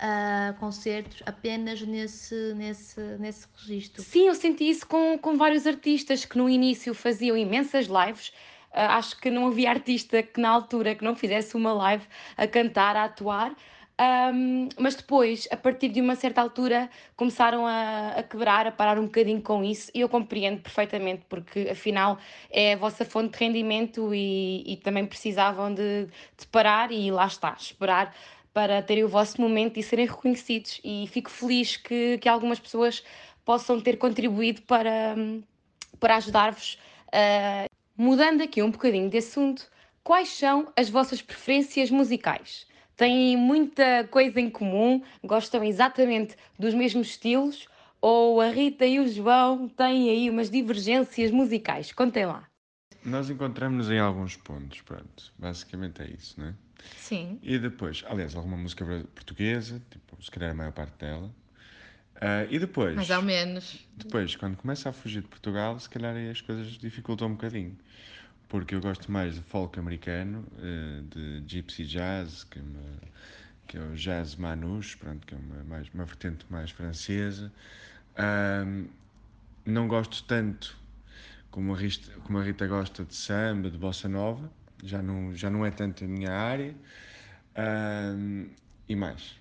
uh, 0.00 0.58
concertos 0.58 1.22
apenas 1.26 1.82
nesse, 1.82 2.54
nesse, 2.54 3.00
nesse 3.18 3.46
registro. 3.56 4.02
Sim, 4.02 4.28
eu 4.28 4.34
senti 4.34 4.68
isso 4.68 4.86
com, 4.86 5.18
com 5.18 5.36
vários 5.36 5.66
artistas 5.66 6.24
que 6.24 6.36
no 6.38 6.48
início 6.48 6.94
faziam 6.94 7.36
imensas 7.36 7.86
lives. 7.86 8.28
Uh, 8.72 8.98
acho 8.98 9.20
que 9.20 9.30
não 9.30 9.48
havia 9.48 9.70
artista 9.70 10.22
que 10.22 10.40
na 10.40 10.48
altura 10.48 10.94
que 10.94 11.04
não 11.04 11.14
fizesse 11.14 11.56
uma 11.56 11.72
live 11.72 12.04
a 12.36 12.46
cantar, 12.46 12.96
a 12.96 13.04
atuar. 13.04 13.54
Um, 14.32 14.70
mas 14.78 14.94
depois, 14.94 15.46
a 15.50 15.58
partir 15.58 15.90
de 15.90 16.00
uma 16.00 16.16
certa 16.16 16.40
altura, 16.40 16.88
começaram 17.14 17.66
a, 17.66 18.14
a, 18.16 18.22
quebrar, 18.22 18.66
a 18.66 18.72
parar 18.72 18.98
um 18.98 19.04
bocadinho 19.04 19.42
com 19.42 19.62
isso, 19.62 19.90
e 19.94 20.00
eu 20.00 20.08
compreendo 20.08 20.62
perfeitamente, 20.62 21.22
porque 21.28 21.68
afinal 21.70 22.16
é 22.50 22.72
a 22.72 22.76
vossa 22.78 23.04
fonte 23.04 23.36
de 23.38 23.44
rendimento 23.44 24.14
e, 24.14 24.64
e 24.66 24.78
também 24.78 25.04
precisavam 25.04 25.74
de, 25.74 26.06
de 26.06 26.46
parar, 26.50 26.90
e 26.90 27.10
lá 27.10 27.26
está, 27.26 27.54
esperar 27.60 28.14
para 28.52 28.82
terem 28.82 29.04
o 29.04 29.08
vosso 29.08 29.40
momento 29.40 29.78
e 29.78 29.82
serem 29.82 30.06
reconhecidos. 30.06 30.80
E 30.84 31.06
fico 31.08 31.30
feliz 31.30 31.76
que, 31.76 32.18
que 32.18 32.28
algumas 32.28 32.58
pessoas 32.58 33.02
possam 33.44 33.80
ter 33.80 33.96
contribuído 33.96 34.62
para, 34.62 35.14
para 35.98 36.16
ajudar-vos. 36.16 36.78
Uh, 37.08 37.68
mudando 37.96 38.42
aqui 38.42 38.62
um 38.62 38.70
bocadinho 38.70 39.08
de 39.08 39.18
assunto, 39.18 39.70
quais 40.02 40.28
são 40.28 40.72
as 40.76 40.88
vossas 40.88 41.22
preferências 41.22 41.90
musicais? 41.90 42.66
Têm 42.96 43.36
muita 43.36 44.04
coisa 44.10 44.40
em 44.40 44.50
comum? 44.50 45.02
Gostam 45.24 45.64
exatamente 45.64 46.36
dos 46.58 46.74
mesmos 46.74 47.08
estilos? 47.08 47.66
Ou 48.00 48.40
a 48.40 48.48
Rita 48.48 48.86
e 48.86 48.98
o 48.98 49.08
João 49.08 49.68
têm 49.68 50.10
aí 50.10 50.30
umas 50.30 50.50
divergências 50.50 51.30
musicais? 51.30 51.92
Contem 51.92 52.26
lá. 52.26 52.49
Nós 53.10 53.28
encontramos-nos 53.28 53.90
em 53.90 53.98
alguns 53.98 54.36
pontos, 54.36 54.80
pronto. 54.82 55.32
Basicamente 55.36 56.00
é 56.00 56.10
isso, 56.10 56.38
não 56.38 56.46
é? 56.46 56.54
Sim. 56.96 57.38
E 57.42 57.58
depois, 57.58 58.04
aliás, 58.06 58.36
alguma 58.36 58.56
música 58.56 58.84
portuguesa, 59.14 59.82
tipo, 59.90 60.22
se 60.22 60.30
calhar 60.30 60.52
a 60.52 60.54
maior 60.54 60.72
parte 60.72 60.96
dela. 60.98 61.26
Uh, 62.16 62.46
e 62.48 62.58
depois. 62.58 62.94
Mais 62.94 63.10
ou 63.10 63.22
menos. 63.22 63.84
Depois, 63.96 64.36
quando 64.36 64.56
começa 64.56 64.88
a 64.88 64.92
fugir 64.92 65.22
de 65.22 65.28
Portugal, 65.28 65.78
se 65.80 65.88
calhar 65.88 66.14
aí 66.14 66.30
as 66.30 66.40
coisas 66.40 66.66
dificultam 66.78 67.28
um 67.28 67.32
bocadinho. 67.32 67.76
Porque 68.48 68.74
eu 68.74 68.80
gosto 68.80 69.10
mais 69.10 69.34
de 69.34 69.40
folk 69.42 69.78
americano, 69.78 70.46
uh, 70.58 71.02
de 71.02 71.42
gypsy 71.46 71.84
jazz, 71.84 72.44
que, 72.44 72.58
é 72.58 72.62
uma, 72.62 72.98
que 73.66 73.76
é 73.76 73.80
o 73.80 73.94
jazz 73.96 74.36
manouche, 74.36 74.96
pronto, 74.96 75.26
que 75.26 75.34
é 75.34 75.38
uma, 75.38 75.64
mais, 75.64 75.88
uma 75.92 76.04
vertente 76.04 76.46
mais 76.48 76.70
francesa. 76.70 77.52
Uh, 78.14 78.88
não 79.64 79.88
gosto 79.88 80.22
tanto 80.24 80.78
como 81.50 81.74
a, 81.74 81.76
Rita, 81.76 82.12
como 82.24 82.38
a 82.38 82.42
Rita 82.42 82.66
gosta 82.66 83.04
de 83.04 83.14
samba, 83.14 83.70
de 83.70 83.78
bossa 83.78 84.08
nova 84.08 84.50
já 84.84 85.02
não, 85.02 85.34
já 85.34 85.50
não 85.50 85.64
é 85.64 85.70
tanto 85.70 86.04
a 86.04 86.06
minha 86.06 86.32
área. 86.32 86.74
Um, 87.56 88.48
e 88.88 88.96
mais? 88.96 89.38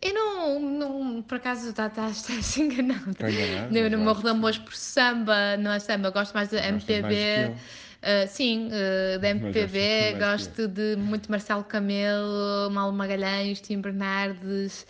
Eu 0.00 0.14
não, 0.14 0.60
não 0.60 1.22
por 1.22 1.36
acaso 1.36 1.70
estás, 1.70 2.16
estás 2.16 2.56
enganado. 2.56 3.10
Estou 3.10 3.28
enganado. 3.28 3.74
No, 3.74 3.90
no 3.90 3.98
meu 3.98 4.14
redamboz 4.14 4.58
por 4.58 4.74
samba, 4.74 5.56
não 5.56 5.72
é 5.72 5.78
samba, 5.78 6.08
eu 6.08 6.12
gosto 6.12 6.32
mais 6.34 6.48
de 6.48 6.56
MPB. 6.56 7.54
Uh, 8.00 8.26
sim, 8.28 8.68
uh, 8.68 9.18
da 9.18 9.28
MPB, 9.28 10.16
gosto 10.18 10.66
de 10.66 10.96
muito 10.96 11.30
Marcelo 11.30 11.62
Camelo, 11.62 12.70
Mauro 12.70 12.96
Magalhães, 12.96 13.60
Tim 13.60 13.82
Bernardes. 13.82 14.86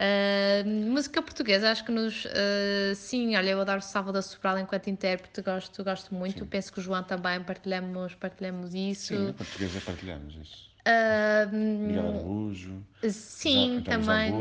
Uh, 0.00 0.66
música 0.66 1.20
portuguesa, 1.20 1.70
acho 1.70 1.84
que 1.84 1.92
nos. 1.92 2.24
Uh, 2.24 2.94
sim, 2.94 3.36
olha, 3.36 3.50
eu 3.50 3.60
adoro 3.60 3.82
Salvador 3.82 4.22
Sobral 4.22 4.58
enquanto 4.58 4.88
intérprete, 4.88 5.42
gosto, 5.42 5.84
gosto 5.84 6.14
muito. 6.14 6.38
Sim. 6.38 6.46
Penso 6.46 6.72
que 6.72 6.78
o 6.78 6.82
João 6.82 7.02
também 7.02 7.42
partilhamos, 7.42 8.14
partilhamos 8.14 8.74
isso. 8.74 9.14
Sim, 9.14 9.32
portuguesa 9.34 9.80
partilhamos 9.84 10.34
isso. 10.36 10.70
Uh, 10.80 11.54
Miguel 11.54 12.08
Araújo. 12.08 12.82
Sim, 13.10 13.82
também. 13.84 14.32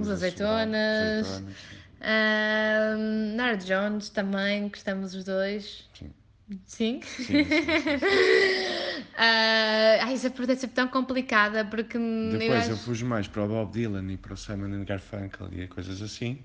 os 0.00 0.08
azeitonas. 0.08 1.26
azeitonas 1.26 1.54
uh, 2.00 3.34
Nara 3.34 3.56
Jones 3.56 4.08
também, 4.08 4.68
gostamos 4.68 5.14
os 5.14 5.24
dois. 5.24 5.88
Sim. 5.94 6.12
Sim? 6.64 7.00
Sim, 7.02 7.24
sim, 7.24 7.44
sim, 7.44 7.44
uh, 8.98 10.04
ai, 10.04 10.14
essa 10.14 10.30
pergunta 10.30 10.52
é 10.52 10.56
sempre 10.56 10.76
tão 10.76 10.88
complicada 10.88 11.64
porque. 11.64 11.98
Depois 11.98 12.66
eu, 12.66 12.72
eu 12.72 12.76
fujo 12.76 13.06
mais 13.06 13.28
para 13.28 13.44
o 13.44 13.48
Bob 13.48 13.72
Dylan 13.72 14.12
e 14.12 14.16
para 14.16 14.34
o 14.34 14.36
Simon 14.36 14.84
Garfunkel 14.84 15.48
e 15.52 15.66
coisas 15.66 16.02
assim. 16.02 16.38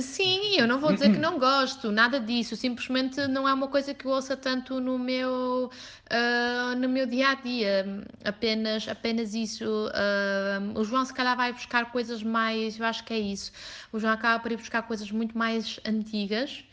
Sim, 0.00 0.56
eu 0.56 0.66
não 0.66 0.80
vou 0.80 0.92
dizer 0.92 1.12
que 1.12 1.18
não 1.18 1.38
gosto, 1.38 1.92
nada 1.92 2.18
disso, 2.18 2.56
simplesmente 2.56 3.26
não 3.28 3.46
é 3.46 3.52
uma 3.52 3.68
coisa 3.68 3.92
que 3.92 4.06
eu 4.06 4.10
ouça 4.10 4.36
tanto 4.36 4.80
no 4.80 4.98
meu, 4.98 5.70
uh, 5.70 6.76
no 6.76 6.88
meu 6.88 7.06
dia 7.06 7.28
a 7.28 7.34
dia, 7.34 8.02
apenas, 8.24 8.88
apenas 8.88 9.34
isso. 9.34 9.64
Uh, 9.64 10.78
o 10.78 10.84
João, 10.84 11.04
se 11.04 11.12
calhar, 11.12 11.36
vai 11.36 11.52
buscar 11.52 11.92
coisas 11.92 12.22
mais, 12.22 12.78
eu 12.78 12.86
acho 12.86 13.04
que 13.04 13.12
é 13.12 13.18
isso. 13.18 13.52
O 13.92 14.00
João 14.00 14.12
acaba 14.12 14.42
por 14.42 14.50
ir 14.50 14.56
buscar 14.56 14.82
coisas 14.82 15.10
muito 15.10 15.36
mais 15.36 15.78
antigas 15.86 16.64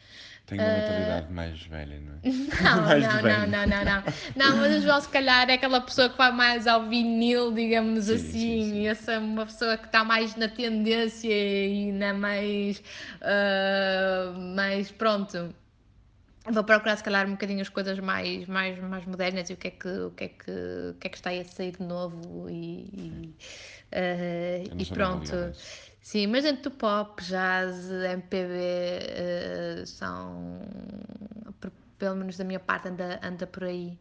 tenho 0.46 0.62
uma 0.62 0.74
mentalidade 0.74 1.28
uh... 1.28 1.34
mais 1.34 1.62
velha, 1.64 2.00
não 2.00 2.14
é? 2.14 2.20
Não, 2.62 2.82
não, 2.82 3.22
não, 3.22 3.48
não, 3.48 3.68
não, 3.68 3.86
não. 3.86 4.04
Não, 4.36 4.58
mas 4.58 4.76
o 4.76 4.82
João, 4.82 5.02
se 5.02 5.10
calhar, 5.10 5.50
é 5.50 5.54
aquela 5.54 5.82
pessoa 5.82 6.10
que 6.10 6.18
vai 6.18 6.32
mais 6.32 6.68
ao 6.68 6.88
vinil, 6.88 7.52
digamos 7.52 8.06
sim, 8.06 8.14
assim. 8.16 8.30
Sim, 8.32 8.70
sim. 8.72 8.88
Essa 8.88 9.14
é 9.14 9.20
uma 9.20 9.46
pessoa 9.46 9.78
que 9.78 9.86
está 9.86 10.04
mais 10.04 10.36
na 10.36 10.48
tendência 10.48 11.32
e 11.32 11.92
na 11.92 12.14
mais. 12.14 12.84
Uh, 13.22 14.38
mais 14.56 14.92
pronto. 14.92 15.54
Vou 16.50 16.64
procurar, 16.64 16.96
se 16.96 17.04
calhar, 17.04 17.28
um 17.28 17.32
bocadinho 17.32 17.62
as 17.62 17.70
coisas 17.70 18.00
mais, 18.00 18.48
mais, 18.48 18.80
mais 18.80 19.06
modernas 19.06 19.50
e 19.50 19.54
o 19.54 19.58
que 19.58 19.68
é 19.68 19.72
que, 19.72 19.88
o 19.88 20.12
que, 20.12 20.24
é 20.24 20.28
que, 20.28 20.52
o 20.52 20.94
que, 21.00 21.08
é 21.08 21.10
que 21.10 21.18
está 21.18 21.30
aí 21.30 21.40
a 21.40 21.46
sair 21.46 21.72
de 21.78 21.84
novo 21.84 22.50
e, 22.50 22.90
e, 22.94 23.36
uh, 23.94 24.76
e 24.78 24.86
pronto. 24.88 25.32
Sim, 26.02 26.28
mas 26.28 26.44
dentro 26.44 26.64
do 26.64 26.72
pop, 26.72 27.24
jazz, 27.24 27.92
MPB 27.92 28.54
uh, 28.54 28.58
eh, 28.58 29.84
são, 29.86 30.60
pelo 31.98 32.16
menos 32.16 32.36
da 32.38 32.44
minha 32.44 32.60
parte, 32.60 32.88
anda, 32.88 33.20
anda 33.24 33.46
por 33.46 33.66
aí. 33.66 34.00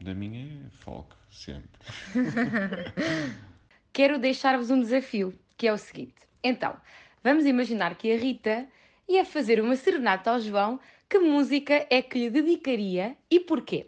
Da 0.00 0.12
minha 0.12 0.66
é 0.66 0.70
folk, 0.80 1.14
sempre. 1.30 1.70
Quero 3.92 4.18
deixar-vos 4.18 4.68
um 4.70 4.80
desafio, 4.80 5.32
que 5.56 5.68
é 5.68 5.72
o 5.72 5.78
seguinte. 5.78 6.26
Então, 6.42 6.76
vamos 7.22 7.46
imaginar 7.46 7.94
que 7.94 8.12
a 8.12 8.18
Rita 8.18 8.66
ia 9.08 9.24
fazer 9.24 9.60
uma 9.60 9.76
serenata 9.76 10.32
ao 10.32 10.40
João. 10.40 10.80
Que 11.08 11.20
música 11.20 11.86
é 11.88 12.02
que 12.02 12.18
lhe 12.18 12.30
dedicaria 12.30 13.16
e 13.30 13.38
porquê? 13.38 13.86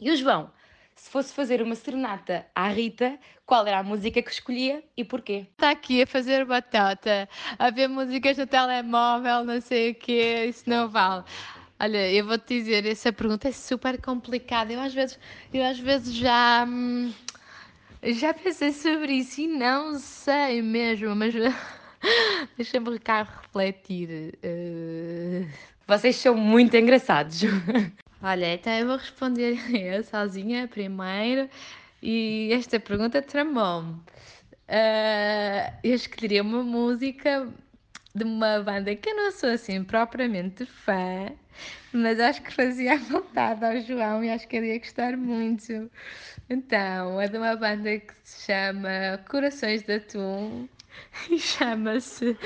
E 0.00 0.10
o 0.10 0.16
João 0.16 0.50
se 0.96 1.10
fosse 1.10 1.32
fazer 1.32 1.60
uma 1.60 1.74
serenata 1.74 2.46
à 2.54 2.68
Rita, 2.68 3.18
qual 3.44 3.66
era 3.66 3.78
a 3.78 3.82
música 3.82 4.22
que 4.22 4.30
escolhia 4.30 4.82
e 4.96 5.04
porquê? 5.04 5.46
Está 5.52 5.70
aqui 5.70 6.02
a 6.02 6.06
fazer 6.06 6.44
batata, 6.44 7.28
a 7.58 7.70
ver 7.70 7.88
músicas 7.88 8.38
no 8.38 8.46
telemóvel, 8.46 9.44
não 9.44 9.60
sei 9.60 9.90
o 9.90 9.94
quê, 9.94 10.46
isso 10.48 10.68
não 10.68 10.88
vale. 10.88 11.24
Olha, 11.78 12.10
eu 12.12 12.24
vou-te 12.24 12.58
dizer, 12.58 12.86
essa 12.86 13.12
pergunta 13.12 13.48
é 13.48 13.52
super 13.52 14.00
complicada. 14.00 14.72
Eu 14.72 14.80
às 14.80 14.94
vezes, 14.94 15.18
eu 15.52 15.64
às 15.64 15.78
vezes 15.78 16.14
já, 16.14 16.64
hum, 16.66 17.12
já 18.02 18.32
pensei 18.32 18.72
sobre 18.72 19.14
isso 19.14 19.40
e 19.40 19.48
não 19.48 19.98
sei 19.98 20.62
mesmo, 20.62 21.14
mas 21.16 21.34
deixa-me 22.56 22.98
cá 23.00 23.24
refletir. 23.24 24.38
Uh, 24.44 25.46
Vocês 25.86 26.16
são 26.16 26.36
muito 26.36 26.76
engraçados. 26.76 27.42
Olha, 28.26 28.54
então 28.54 28.72
eu 28.72 28.86
vou 28.86 28.96
responder 28.96 29.58
eu 29.76 30.02
sozinha 30.02 30.66
primeiro 30.66 31.46
e 32.02 32.48
esta 32.54 32.80
pergunta 32.80 33.20
tramou-me. 33.20 33.92
Uh, 34.66 35.70
eu 35.84 35.94
escolheria 35.94 36.42
uma 36.42 36.62
música 36.62 37.46
de 38.14 38.24
uma 38.24 38.60
banda 38.62 38.96
que 38.96 39.10
eu 39.10 39.14
não 39.14 39.30
sou 39.30 39.50
assim 39.50 39.84
propriamente 39.84 40.64
fã, 40.64 41.30
mas 41.92 42.18
acho 42.18 42.40
que 42.40 42.50
fazia 42.50 42.96
vontade 42.96 43.62
ao 43.62 43.78
João 43.82 44.24
e 44.24 44.30
acho 44.30 44.48
que 44.48 44.56
ele 44.56 44.68
ia 44.68 44.78
gostar 44.78 45.18
muito. 45.18 45.90
Então, 46.48 47.20
é 47.20 47.28
de 47.28 47.36
uma 47.36 47.54
banda 47.56 47.98
que 47.98 48.14
se 48.22 48.46
chama 48.46 49.22
Corações 49.28 49.82
de 49.82 49.96
Atum 49.96 50.66
e 51.30 51.38
chama-se 51.38 52.38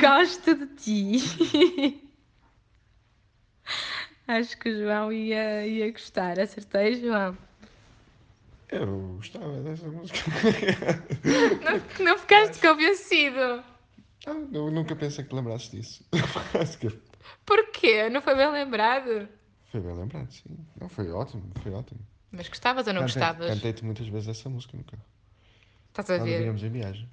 Gosto 0.00 0.54
de 0.54 0.66
Ti. 0.76 2.06
Acho 4.38 4.56
que 4.58 4.68
o 4.68 4.78
João 4.78 5.12
ia, 5.12 5.66
ia 5.66 5.90
gostar. 5.90 6.38
Acertei, 6.38 7.00
João? 7.00 7.36
Eu 8.70 9.14
gostava 9.16 9.60
dessa 9.62 9.88
música. 9.88 10.18
não, 11.98 12.04
não 12.06 12.18
ficaste 12.18 12.60
convencido? 12.60 13.64
Não, 14.26 14.48
eu 14.52 14.70
nunca 14.70 14.94
pensei 14.94 15.24
que 15.24 15.30
te 15.30 15.34
lembrasses 15.36 15.70
disso. 15.70 16.04
Porquê? 17.44 18.08
Não 18.08 18.22
foi 18.22 18.36
bem 18.36 18.52
lembrado? 18.52 19.28
Foi 19.72 19.80
bem 19.80 19.94
lembrado, 19.96 20.30
sim. 20.30 20.56
Não, 20.80 20.88
foi 20.88 21.10
ótimo, 21.10 21.50
foi 21.62 21.72
ótimo. 21.72 22.00
Mas 22.30 22.48
gostavas 22.48 22.86
ou 22.86 22.92
não 22.92 23.00
Cantei- 23.00 23.22
gostavas? 23.22 23.46
Cantei-te 23.54 23.84
muitas 23.84 24.06
vezes 24.06 24.28
essa 24.28 24.48
música 24.48 24.76
no 24.76 24.84
carro. 24.84 25.02
Estás 25.88 26.10
a 26.10 26.16
Quando 26.18 26.28
ver? 26.28 26.38
víamos 26.42 26.62
em 26.62 26.70
viagem. 26.70 27.08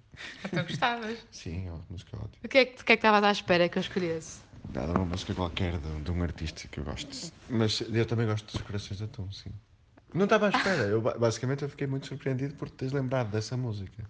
Então 0.45 0.63
gostavas. 0.63 1.17
Sim, 1.32 1.67
é 1.67 1.71
uma 1.71 1.84
música 1.89 2.15
ótima. 2.17 2.38
O 2.43 2.47
que 2.47 2.58
é 2.60 2.65
que, 2.65 2.82
o 2.82 2.86
que 2.86 2.91
é 2.91 2.95
que 2.95 2.99
estavas 2.99 3.23
à 3.23 3.32
espera 3.32 3.67
que 3.67 3.77
eu 3.80 3.82
escolhesse? 3.82 4.39
Nada, 4.73 4.91
uma 4.93 5.06
música 5.06 5.34
qualquer 5.34 5.77
de, 5.77 6.01
de 6.01 6.12
um 6.12 6.21
artista 6.21 6.67
que 6.67 6.80
eu 6.80 6.84
gosto. 6.84 7.32
Mas 7.49 7.82
eu 7.82 8.06
também 8.06 8.27
gosto 8.27 8.51
dos 8.51 8.62
Corações 8.62 8.97
de 8.97 9.03
Atum, 9.06 9.32
sim. 9.32 9.51
Não 10.13 10.25
estava 10.25 10.47
à 10.47 10.49
espera. 10.49 10.84
Eu, 10.84 11.01
ba- 11.01 11.15
basicamente 11.17 11.63
eu 11.63 11.69
fiquei 11.69 11.88
muito 11.88 12.08
surpreendido 12.08 12.53
por 12.56 12.69
teres 12.69 12.93
lembrado 12.93 13.30
dessa 13.30 13.56
música. 13.58 14.03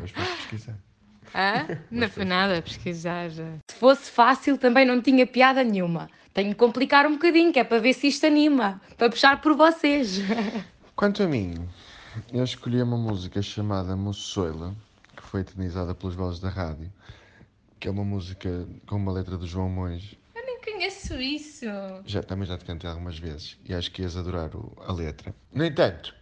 Mas 0.00 0.10
foste 0.10 0.36
pesquisar. 0.36 0.78
Hã? 1.34 1.66
Não 1.90 2.08
foi 2.08 2.24
nada 2.24 2.56
a 2.58 2.62
pesquisar. 2.62 3.30
Se 3.30 3.76
fosse 3.78 4.10
fácil, 4.10 4.56
também 4.56 4.86
não 4.86 5.02
tinha 5.02 5.26
piada 5.26 5.62
nenhuma. 5.62 6.08
Tenho 6.32 6.50
que 6.50 6.54
complicar 6.54 7.04
um 7.06 7.12
bocadinho, 7.12 7.52
que 7.52 7.58
é 7.58 7.64
para 7.64 7.78
ver 7.80 7.92
se 7.92 8.06
isto 8.06 8.24
anima. 8.26 8.80
Para 8.96 9.10
puxar 9.10 9.40
por 9.42 9.54
vocês. 9.54 10.18
Quanto 10.94 11.22
a 11.22 11.26
mim, 11.26 11.68
eu 12.32 12.42
escolhi 12.44 12.80
uma 12.80 12.96
música 12.96 13.42
chamada 13.42 13.94
Mussoila, 13.96 14.74
que 15.14 15.22
foi 15.22 15.40
eternizada 15.40 15.94
pelos 15.94 16.14
Belos 16.14 16.40
da 16.40 16.48
Rádio, 16.48 16.90
que 17.78 17.88
é 17.88 17.90
uma 17.90 18.04
música 18.04 18.66
com 18.86 18.96
uma 18.96 19.12
letra 19.12 19.36
do 19.36 19.46
João 19.46 19.68
Monge. 19.68 20.18
Eu 20.34 20.44
nem 20.44 20.60
conheço 20.60 21.14
isso. 21.14 21.66
Já, 22.04 22.22
também 22.22 22.46
já 22.46 22.56
te 22.56 22.64
cantei 22.64 22.88
algumas 22.88 23.18
vezes 23.18 23.58
e 23.64 23.74
acho 23.74 23.90
que 23.90 24.02
ias 24.02 24.16
adorar 24.16 24.54
o- 24.54 24.72
a 24.80 24.92
letra. 24.92 25.34
No 25.52 25.64
entanto, 25.64 26.14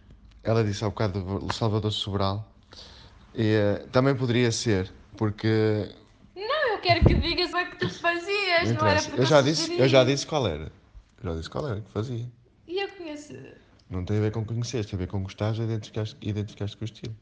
ela 0.43 0.63
disse 0.63 0.83
há 0.83 0.89
bocado 0.89 1.23
do 1.39 1.53
Salvador 1.53 1.91
Sobral 1.91 2.51
e 3.33 3.53
eh, 3.53 3.87
também 3.91 4.15
poderia 4.15 4.51
ser, 4.51 4.91
porque 5.17 5.89
Não, 6.35 6.73
eu 6.73 6.79
quero 6.79 7.05
que 7.05 7.13
digas 7.15 7.51
o 7.53 7.65
que 7.71 7.77
tu 7.77 7.89
fazias, 7.89 8.69
não 8.73 8.81
não 8.81 8.87
era 8.87 9.01
porque 9.03 9.21
eu, 9.21 9.25
já 9.25 9.41
disse, 9.41 9.79
eu 9.79 9.87
já 9.87 10.03
disse 10.03 10.25
qual 10.27 10.47
era. 10.47 10.71
Eu 11.23 11.31
já 11.31 11.35
disse 11.37 11.49
qual 11.49 11.67
era 11.67 11.81
que 11.81 11.89
fazia. 11.91 12.29
E 12.67 12.79
eu 12.83 12.89
conheço. 12.89 13.33
Não 13.89 14.03
tem 14.03 14.17
a 14.17 14.21
ver 14.21 14.31
com 14.31 14.43
conheceres, 14.43 14.85
tem 14.87 14.97
a 14.97 14.99
ver 14.99 15.07
com 15.07 15.21
gostares 15.23 15.59
e 15.59 15.61
identificaste, 15.63 16.17
identificaste 16.21 16.75
com 16.77 16.83
o 16.83 16.85
estilo. 16.85 17.15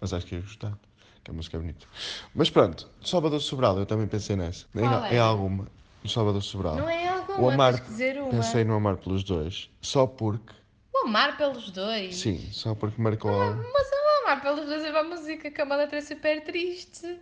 Mas 0.00 0.12
acho 0.12 0.26
que 0.26 0.34
ias 0.36 0.44
gostar, 0.44 0.78
que 1.28 1.30
a 1.30 1.34
música 1.34 1.56
é 1.58 1.60
bonita. 1.60 1.86
Mas 2.34 2.48
pronto, 2.48 2.88
Salvador 3.04 3.40
Sobral, 3.40 3.78
eu 3.78 3.84
também 3.86 4.06
pensei 4.06 4.34
nessa. 4.34 4.64
Em, 4.74 4.80
Qual 4.80 5.04
em 5.04 5.14
era? 5.14 5.22
alguma, 5.22 5.66
do 6.02 6.08
Salvador 6.08 6.42
Sobral. 6.42 6.76
Não 6.76 6.88
é 6.88 7.08
alguma, 7.08 7.38
O 7.40 7.50
amar, 7.50 7.74
dizer 7.80 8.18
uma. 8.18 8.30
pensei 8.30 8.64
no 8.64 8.74
amar 8.74 8.96
pelos 8.96 9.22
dois, 9.22 9.68
só 9.82 10.06
porque, 10.06 10.54
O 10.94 11.06
amar 11.06 11.36
pelos 11.36 11.70
dois. 11.70 12.16
sim, 12.16 12.48
só 12.52 12.74
porque 12.74 13.00
marcou 13.00 13.30
a... 13.30 13.54
Mas 13.54 13.88
o 13.88 14.22
amar 14.24 14.42
pelos 14.42 14.66
dois 14.66 14.82
é 14.84 14.90
uma 14.90 15.04
música 15.04 15.50
que 15.50 15.60
é 15.60 15.64
uma 15.64 15.76
letra 15.76 16.00
super 16.00 16.42
triste. 16.44 17.20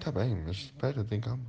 Tá 0.00 0.10
bem, 0.10 0.34
mas 0.46 0.56
espera, 0.56 1.04
tem 1.04 1.20
calma. 1.20 1.44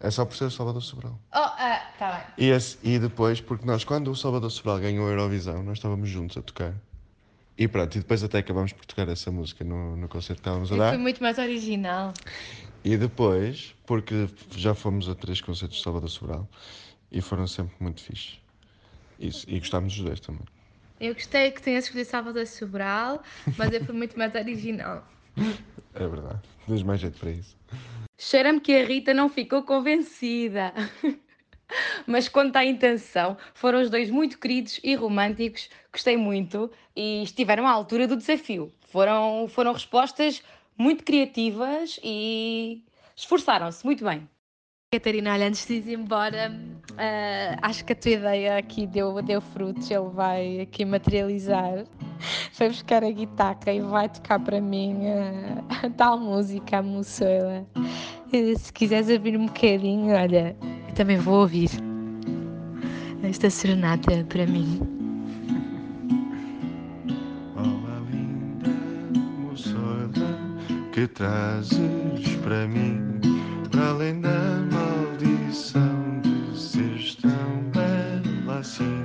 É 0.00 0.10
só 0.10 0.24
por 0.24 0.36
ser 0.36 0.44
o 0.44 0.50
Salvador 0.50 0.82
Sobral. 0.82 1.18
Oh, 1.34 1.38
ah, 1.38 1.82
tá 1.98 2.12
bem. 2.36 2.46
E, 2.46 2.50
esse- 2.50 2.78
e 2.82 2.98
depois, 2.98 3.40
porque 3.40 3.64
nós, 3.66 3.82
quando 3.84 4.10
o 4.10 4.16
Salvador 4.16 4.50
Sobral 4.50 4.78
ganhou 4.78 5.06
a 5.06 5.10
Eurovisão, 5.10 5.62
nós 5.62 5.78
estávamos 5.78 6.08
juntos 6.08 6.36
a 6.36 6.42
tocar. 6.42 6.74
E 7.58 7.66
pronto, 7.66 7.96
e 7.96 8.00
depois 8.00 8.22
até 8.22 8.38
acabámos 8.38 8.72
por 8.72 8.84
tocar 8.84 9.08
essa 9.08 9.30
música 9.30 9.64
no, 9.64 9.96
no 9.96 10.08
concerto 10.08 10.42
que 10.42 10.48
estávamos 10.48 10.70
a 10.72 10.74
E 10.74 10.78
dar. 10.78 10.88
foi 10.90 10.98
muito 10.98 11.22
mais 11.22 11.38
original. 11.38 12.12
E 12.84 12.96
depois, 12.96 13.74
porque 13.86 14.28
já 14.54 14.74
fomos 14.74 15.08
a 15.08 15.14
três 15.14 15.40
concertos 15.40 15.78
de 15.78 15.82
Salvador 15.84 16.10
Sobral 16.10 16.48
e 17.10 17.20
foram 17.20 17.46
sempre 17.46 17.74
muito 17.80 18.02
fixes. 18.02 18.38
Isso, 19.18 19.46
e 19.48 19.58
gostámos 19.58 19.94
dos 19.94 20.04
dois 20.04 20.20
também. 20.20 20.42
Eu 21.00 21.14
gostei 21.14 21.50
que 21.50 21.62
tenhas 21.62 21.84
escolhido 21.84 22.08
Salvador 22.10 22.46
Sobral, 22.46 23.22
mas 23.56 23.72
eu 23.72 23.84
fui 23.84 23.94
muito 23.94 24.18
mais 24.18 24.34
original. 24.34 25.06
É 25.98 26.06
verdade. 26.06 26.40
Tens 26.66 26.82
mais 26.82 27.00
jeito 27.00 27.18
para 27.18 27.30
isso. 27.30 27.56
Cheira-me 28.18 28.60
que 28.60 28.76
a 28.76 28.84
Rita 28.84 29.14
não 29.14 29.30
ficou 29.30 29.62
convencida. 29.62 30.74
Mas 32.06 32.28
quanto 32.28 32.56
à 32.56 32.64
intenção, 32.64 33.36
foram 33.54 33.80
os 33.80 33.90
dois 33.90 34.10
muito 34.10 34.38
queridos 34.38 34.80
e 34.82 34.94
românticos, 34.94 35.68
gostei 35.92 36.16
muito 36.16 36.70
e 36.94 37.22
estiveram 37.22 37.66
à 37.66 37.70
altura 37.70 38.06
do 38.06 38.16
desafio. 38.16 38.72
Foram, 38.88 39.48
foram 39.48 39.72
respostas 39.72 40.42
muito 40.78 41.04
criativas 41.04 41.98
e 42.02 42.84
esforçaram-se 43.16 43.84
muito 43.84 44.04
bem. 44.04 44.28
Catarina, 44.92 45.32
olha, 45.32 45.48
antes 45.48 45.66
de 45.66 45.74
ir 45.74 45.94
embora, 45.94 46.52
ah, 46.96 47.58
acho 47.62 47.84
que 47.84 47.92
a 47.92 47.96
tua 47.96 48.12
ideia 48.12 48.56
aqui 48.56 48.86
deu, 48.86 49.20
deu 49.20 49.40
frutos. 49.40 49.90
Ele 49.90 50.08
vai 50.10 50.60
aqui 50.60 50.84
materializar. 50.84 51.84
Foi 52.52 52.68
buscar 52.68 53.02
a 53.02 53.10
guitarra 53.10 53.72
e 53.72 53.80
vai 53.80 54.08
tocar 54.08 54.38
para 54.38 54.60
mim 54.60 54.96
ah, 55.08 55.86
a 55.86 55.90
tal 55.98 56.18
música, 56.18 56.78
a 56.78 56.82
Mussoila. 56.82 57.66
Eh, 58.32 58.54
Se 58.54 58.72
quiseres 58.72 59.08
ouvir 59.10 59.36
um 59.36 59.46
bocadinho, 59.46 60.14
olha, 60.14 60.56
também 60.96 61.18
vou 61.18 61.42
ouvir 61.42 61.68
esta 63.22 63.50
serenata 63.50 64.24
para 64.30 64.46
mim. 64.46 64.80
Olá, 67.54 68.00
linda 68.10 68.70
moçoila, 69.38 70.64
que 70.92 71.06
trazes 71.08 72.36
para 72.42 72.66
mim, 72.66 72.98
para 73.70 73.90
além 73.90 74.22
da 74.22 74.64
maldição 74.72 76.20
de 76.22 76.58
seres 76.58 77.14
tão 77.16 77.30
bela 77.74 78.60
assim. 78.60 79.04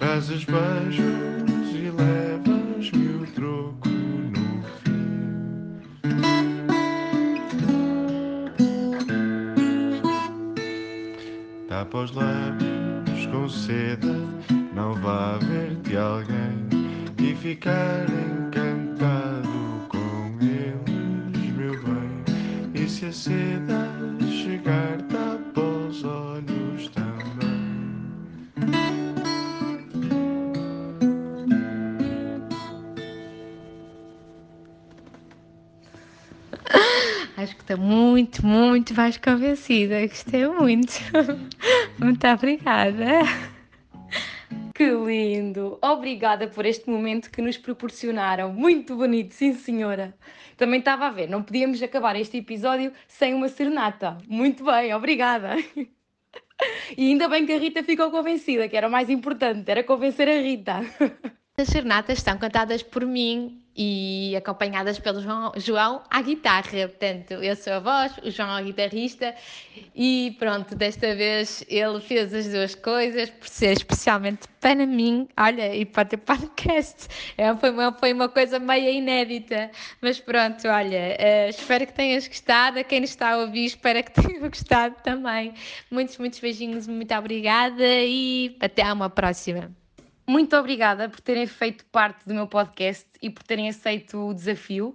Trazes 0.00 0.44
beijos 0.44 1.70
e 1.72 1.88
levas-me 1.88 2.51
Tapa 11.92 12.04
os 12.04 12.12
lábios 12.12 13.26
com 13.30 13.46
seda, 13.50 14.14
não 14.74 14.94
vá 14.94 15.36
ver-te 15.36 15.94
alguém 15.94 16.66
e 17.20 17.34
ficar 17.34 18.06
encantado 18.08 19.86
com 19.90 20.38
eles, 20.40 21.54
meu 21.54 21.72
bem. 21.82 22.82
E 22.82 22.88
se 22.88 23.04
a 23.04 23.12
seda 23.12 23.90
chegar, 24.42 25.02
tapa 25.02 25.60
os 25.60 26.02
olhos 26.02 26.88
também. 26.88 27.12
Acho 37.36 37.54
que 37.54 37.60
estou 37.60 37.76
muito, 37.76 38.46
muito 38.46 38.94
mais 38.94 39.18
convencida. 39.18 40.06
Gostei 40.06 40.48
muito. 40.48 40.94
Muito 41.98 42.26
obrigada. 42.26 43.22
Que 44.74 44.90
lindo! 44.90 45.78
Obrigada 45.82 46.48
por 46.48 46.66
este 46.66 46.88
momento 46.88 47.30
que 47.30 47.42
nos 47.42 47.56
proporcionaram. 47.56 48.52
Muito 48.52 48.96
bonito, 48.96 49.32
sim 49.32 49.54
senhora. 49.54 50.14
Também 50.56 50.80
estava 50.80 51.06
a 51.06 51.10
ver, 51.10 51.28
não 51.28 51.42
podíamos 51.42 51.82
acabar 51.82 52.16
este 52.16 52.38
episódio 52.38 52.92
sem 53.06 53.34
uma 53.34 53.48
serenata. 53.48 54.18
Muito 54.26 54.64
bem, 54.64 54.94
obrigada. 54.94 55.56
E 56.96 57.08
ainda 57.08 57.28
bem 57.28 57.44
que 57.44 57.52
a 57.52 57.58
Rita 57.58 57.82
ficou 57.82 58.10
convencida, 58.10 58.68
que 58.68 58.76
era 58.76 58.86
o 58.86 58.90
mais 58.90 59.10
importante, 59.10 59.68
era 59.68 59.82
convencer 59.82 60.28
a 60.28 60.40
Rita. 60.40 60.80
As 61.56 61.68
serenatas 61.68 62.18
estão 62.18 62.38
cantadas 62.38 62.82
por 62.82 63.04
mim 63.04 63.61
e 63.76 64.34
acompanhadas 64.36 64.98
pelo 64.98 65.20
João, 65.20 65.52
João 65.56 66.02
à 66.10 66.20
guitarra. 66.20 66.88
Portanto, 66.88 67.32
eu 67.32 67.56
sou 67.56 67.72
a 67.74 67.78
voz, 67.78 68.12
o 68.22 68.30
João 68.30 68.58
é 68.58 68.62
o 68.62 68.64
guitarrista 68.64 69.34
e 69.94 70.36
pronto, 70.38 70.74
desta 70.74 71.14
vez 71.14 71.64
ele 71.68 72.00
fez 72.00 72.34
as 72.34 72.48
duas 72.48 72.74
coisas 72.74 73.30
por 73.30 73.48
ser 73.48 73.72
especialmente 73.72 74.48
para 74.60 74.86
mim, 74.86 75.28
olha, 75.36 75.74
e 75.74 75.84
para 75.84 76.04
ter 76.04 76.18
podcast. 76.18 77.08
É, 77.36 77.54
foi, 77.56 77.70
uma, 77.70 77.92
foi 77.92 78.12
uma 78.12 78.28
coisa 78.28 78.58
meio 78.58 78.90
inédita, 78.90 79.70
mas 80.00 80.20
pronto, 80.20 80.68
olha, 80.68 81.16
uh, 81.18 81.50
espero 81.50 81.86
que 81.86 81.92
tenhas 81.92 82.28
gostado. 82.28 82.78
A 82.78 82.84
quem 82.84 83.00
nos 83.00 83.10
está 83.10 83.32
a 83.32 83.38
ouvir, 83.38 83.64
espero 83.64 84.02
que 84.04 84.12
tenha 84.22 84.48
gostado 84.48 84.94
também. 85.02 85.54
Muitos, 85.90 86.16
muitos 86.18 86.38
beijinhos, 86.38 86.86
muito 86.86 87.12
obrigada 87.14 87.82
e 87.82 88.56
até 88.60 88.90
uma 88.92 89.10
próxima. 89.10 89.81
Muito 90.26 90.56
obrigada 90.56 91.08
por 91.08 91.20
terem 91.20 91.46
feito 91.46 91.84
parte 91.86 92.26
do 92.26 92.32
meu 92.32 92.46
podcast 92.46 93.06
e 93.20 93.28
por 93.28 93.42
terem 93.42 93.68
aceito 93.68 94.28
o 94.28 94.32
desafio. 94.32 94.94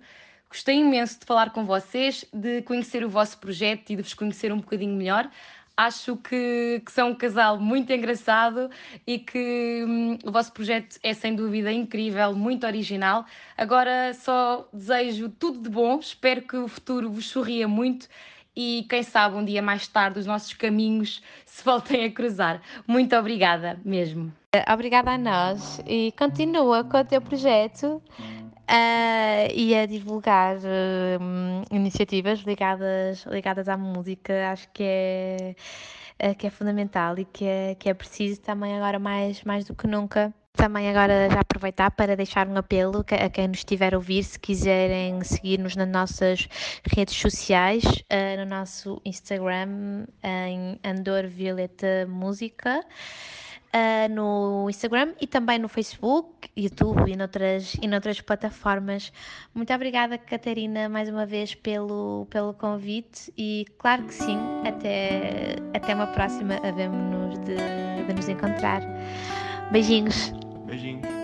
Gostei 0.50 0.78
imenso 0.80 1.20
de 1.20 1.26
falar 1.26 1.52
com 1.52 1.66
vocês, 1.66 2.24
de 2.32 2.62
conhecer 2.62 3.04
o 3.04 3.10
vosso 3.10 3.38
projeto 3.38 3.90
e 3.90 3.98
de 3.98 4.02
vos 4.02 4.14
conhecer 4.14 4.54
um 4.54 4.58
bocadinho 4.58 4.96
melhor. 4.96 5.30
Acho 5.76 6.16
que, 6.16 6.82
que 6.84 6.92
são 6.92 7.10
um 7.10 7.16
casal 7.16 7.60
muito 7.60 7.92
engraçado 7.92 8.70
e 9.06 9.20
que 9.20 9.84
hum, 9.86 10.18
o 10.24 10.32
vosso 10.32 10.52
projeto 10.54 10.98
é 11.04 11.14
sem 11.14 11.36
dúvida 11.36 11.72
incrível, 11.72 12.34
muito 12.34 12.66
original. 12.66 13.26
Agora 13.56 14.14
só 14.14 14.68
desejo 14.74 15.30
tudo 15.30 15.62
de 15.62 15.70
bom, 15.70 16.00
espero 16.00 16.42
que 16.42 16.56
o 16.56 16.68
futuro 16.70 17.12
vos 17.12 17.28
sorria 17.28 17.68
muito 17.68 18.08
e 18.58 18.88
quem 18.90 19.04
sabe 19.04 19.36
um 19.36 19.46
dia 19.46 19.62
mais 19.62 19.88
tarde 19.88 20.18
os 20.18 20.26
nossos 20.26 20.52
caminhos 20.54 21.22
se 21.46 21.64
voltem 21.64 22.06
a 22.06 22.12
cruzar. 22.12 22.60
Muito 22.88 23.16
obrigada 23.16 23.80
mesmo. 23.86 24.34
Obrigada 24.74 25.12
a 25.12 25.18
nós 25.18 25.80
e 25.86 26.12
continua 26.18 26.84
com 26.84 26.98
o 26.98 27.06
teu 27.06 27.22
projeto 27.22 28.02
uh, 28.18 29.54
e 29.54 29.76
a 29.76 29.86
divulgar 29.86 30.56
uh, 30.58 31.64
iniciativas 31.72 32.40
ligadas, 32.40 33.24
ligadas 33.28 33.70
à 33.70 33.78
música. 33.78 34.50
Acho 34.52 34.68
que 34.74 34.84
é, 34.84 35.56
uh, 36.24 36.36
que 36.36 36.48
é 36.48 36.50
fundamental 36.50 37.20
e 37.20 37.26
que 37.26 37.46
é, 37.46 37.76
que 37.76 37.88
é 37.88 37.94
preciso 37.94 38.42
também 38.42 38.76
agora 38.76 38.98
mais, 38.98 39.44
mais 39.44 39.66
do 39.66 39.76
que 39.76 39.86
nunca 39.86 40.34
também 40.58 40.90
agora 40.90 41.30
já 41.30 41.40
aproveitar 41.40 41.92
para 41.92 42.16
deixar 42.16 42.48
um 42.48 42.58
apelo 42.58 43.06
a 43.12 43.30
quem 43.30 43.48
nos 43.48 43.60
estiver 43.60 43.94
a 43.94 43.98
ouvir, 43.98 44.24
se 44.24 44.40
quiserem 44.40 45.24
seguir-nos 45.24 45.76
nas 45.76 45.88
nossas 45.88 46.50
redes 46.92 47.16
sociais, 47.16 47.84
uh, 47.86 48.40
no 48.40 48.46
nosso 48.46 49.00
Instagram, 49.06 50.08
em 50.24 50.80
Andor 50.84 51.28
Violeta 51.28 52.08
Música. 52.10 52.84
Uh, 53.68 54.12
no 54.12 54.70
Instagram 54.70 55.14
e 55.22 55.28
também 55.28 55.60
no 55.60 55.68
Facebook, 55.68 56.50
YouTube 56.56 57.12
e 57.12 57.16
noutras, 57.16 57.76
e 57.80 57.88
noutras 57.88 58.20
plataformas. 58.22 59.12
Muito 59.54 59.72
obrigada, 59.74 60.18
Catarina, 60.18 60.90
mais 60.90 61.10
uma 61.10 61.26
vez 61.26 61.54
pelo, 61.54 62.26
pelo 62.30 62.54
convite 62.54 63.32
e 63.38 63.66
claro 63.78 64.06
que 64.06 64.14
sim, 64.14 64.40
até, 64.66 65.58
até 65.76 65.94
uma 65.94 66.08
próxima, 66.08 66.56
havemos 66.64 67.38
de, 67.40 67.56
de 68.08 68.14
nos 68.14 68.28
encontrar. 68.30 68.82
Beijinhos! 69.70 70.47
Beijinhos. 70.68 71.17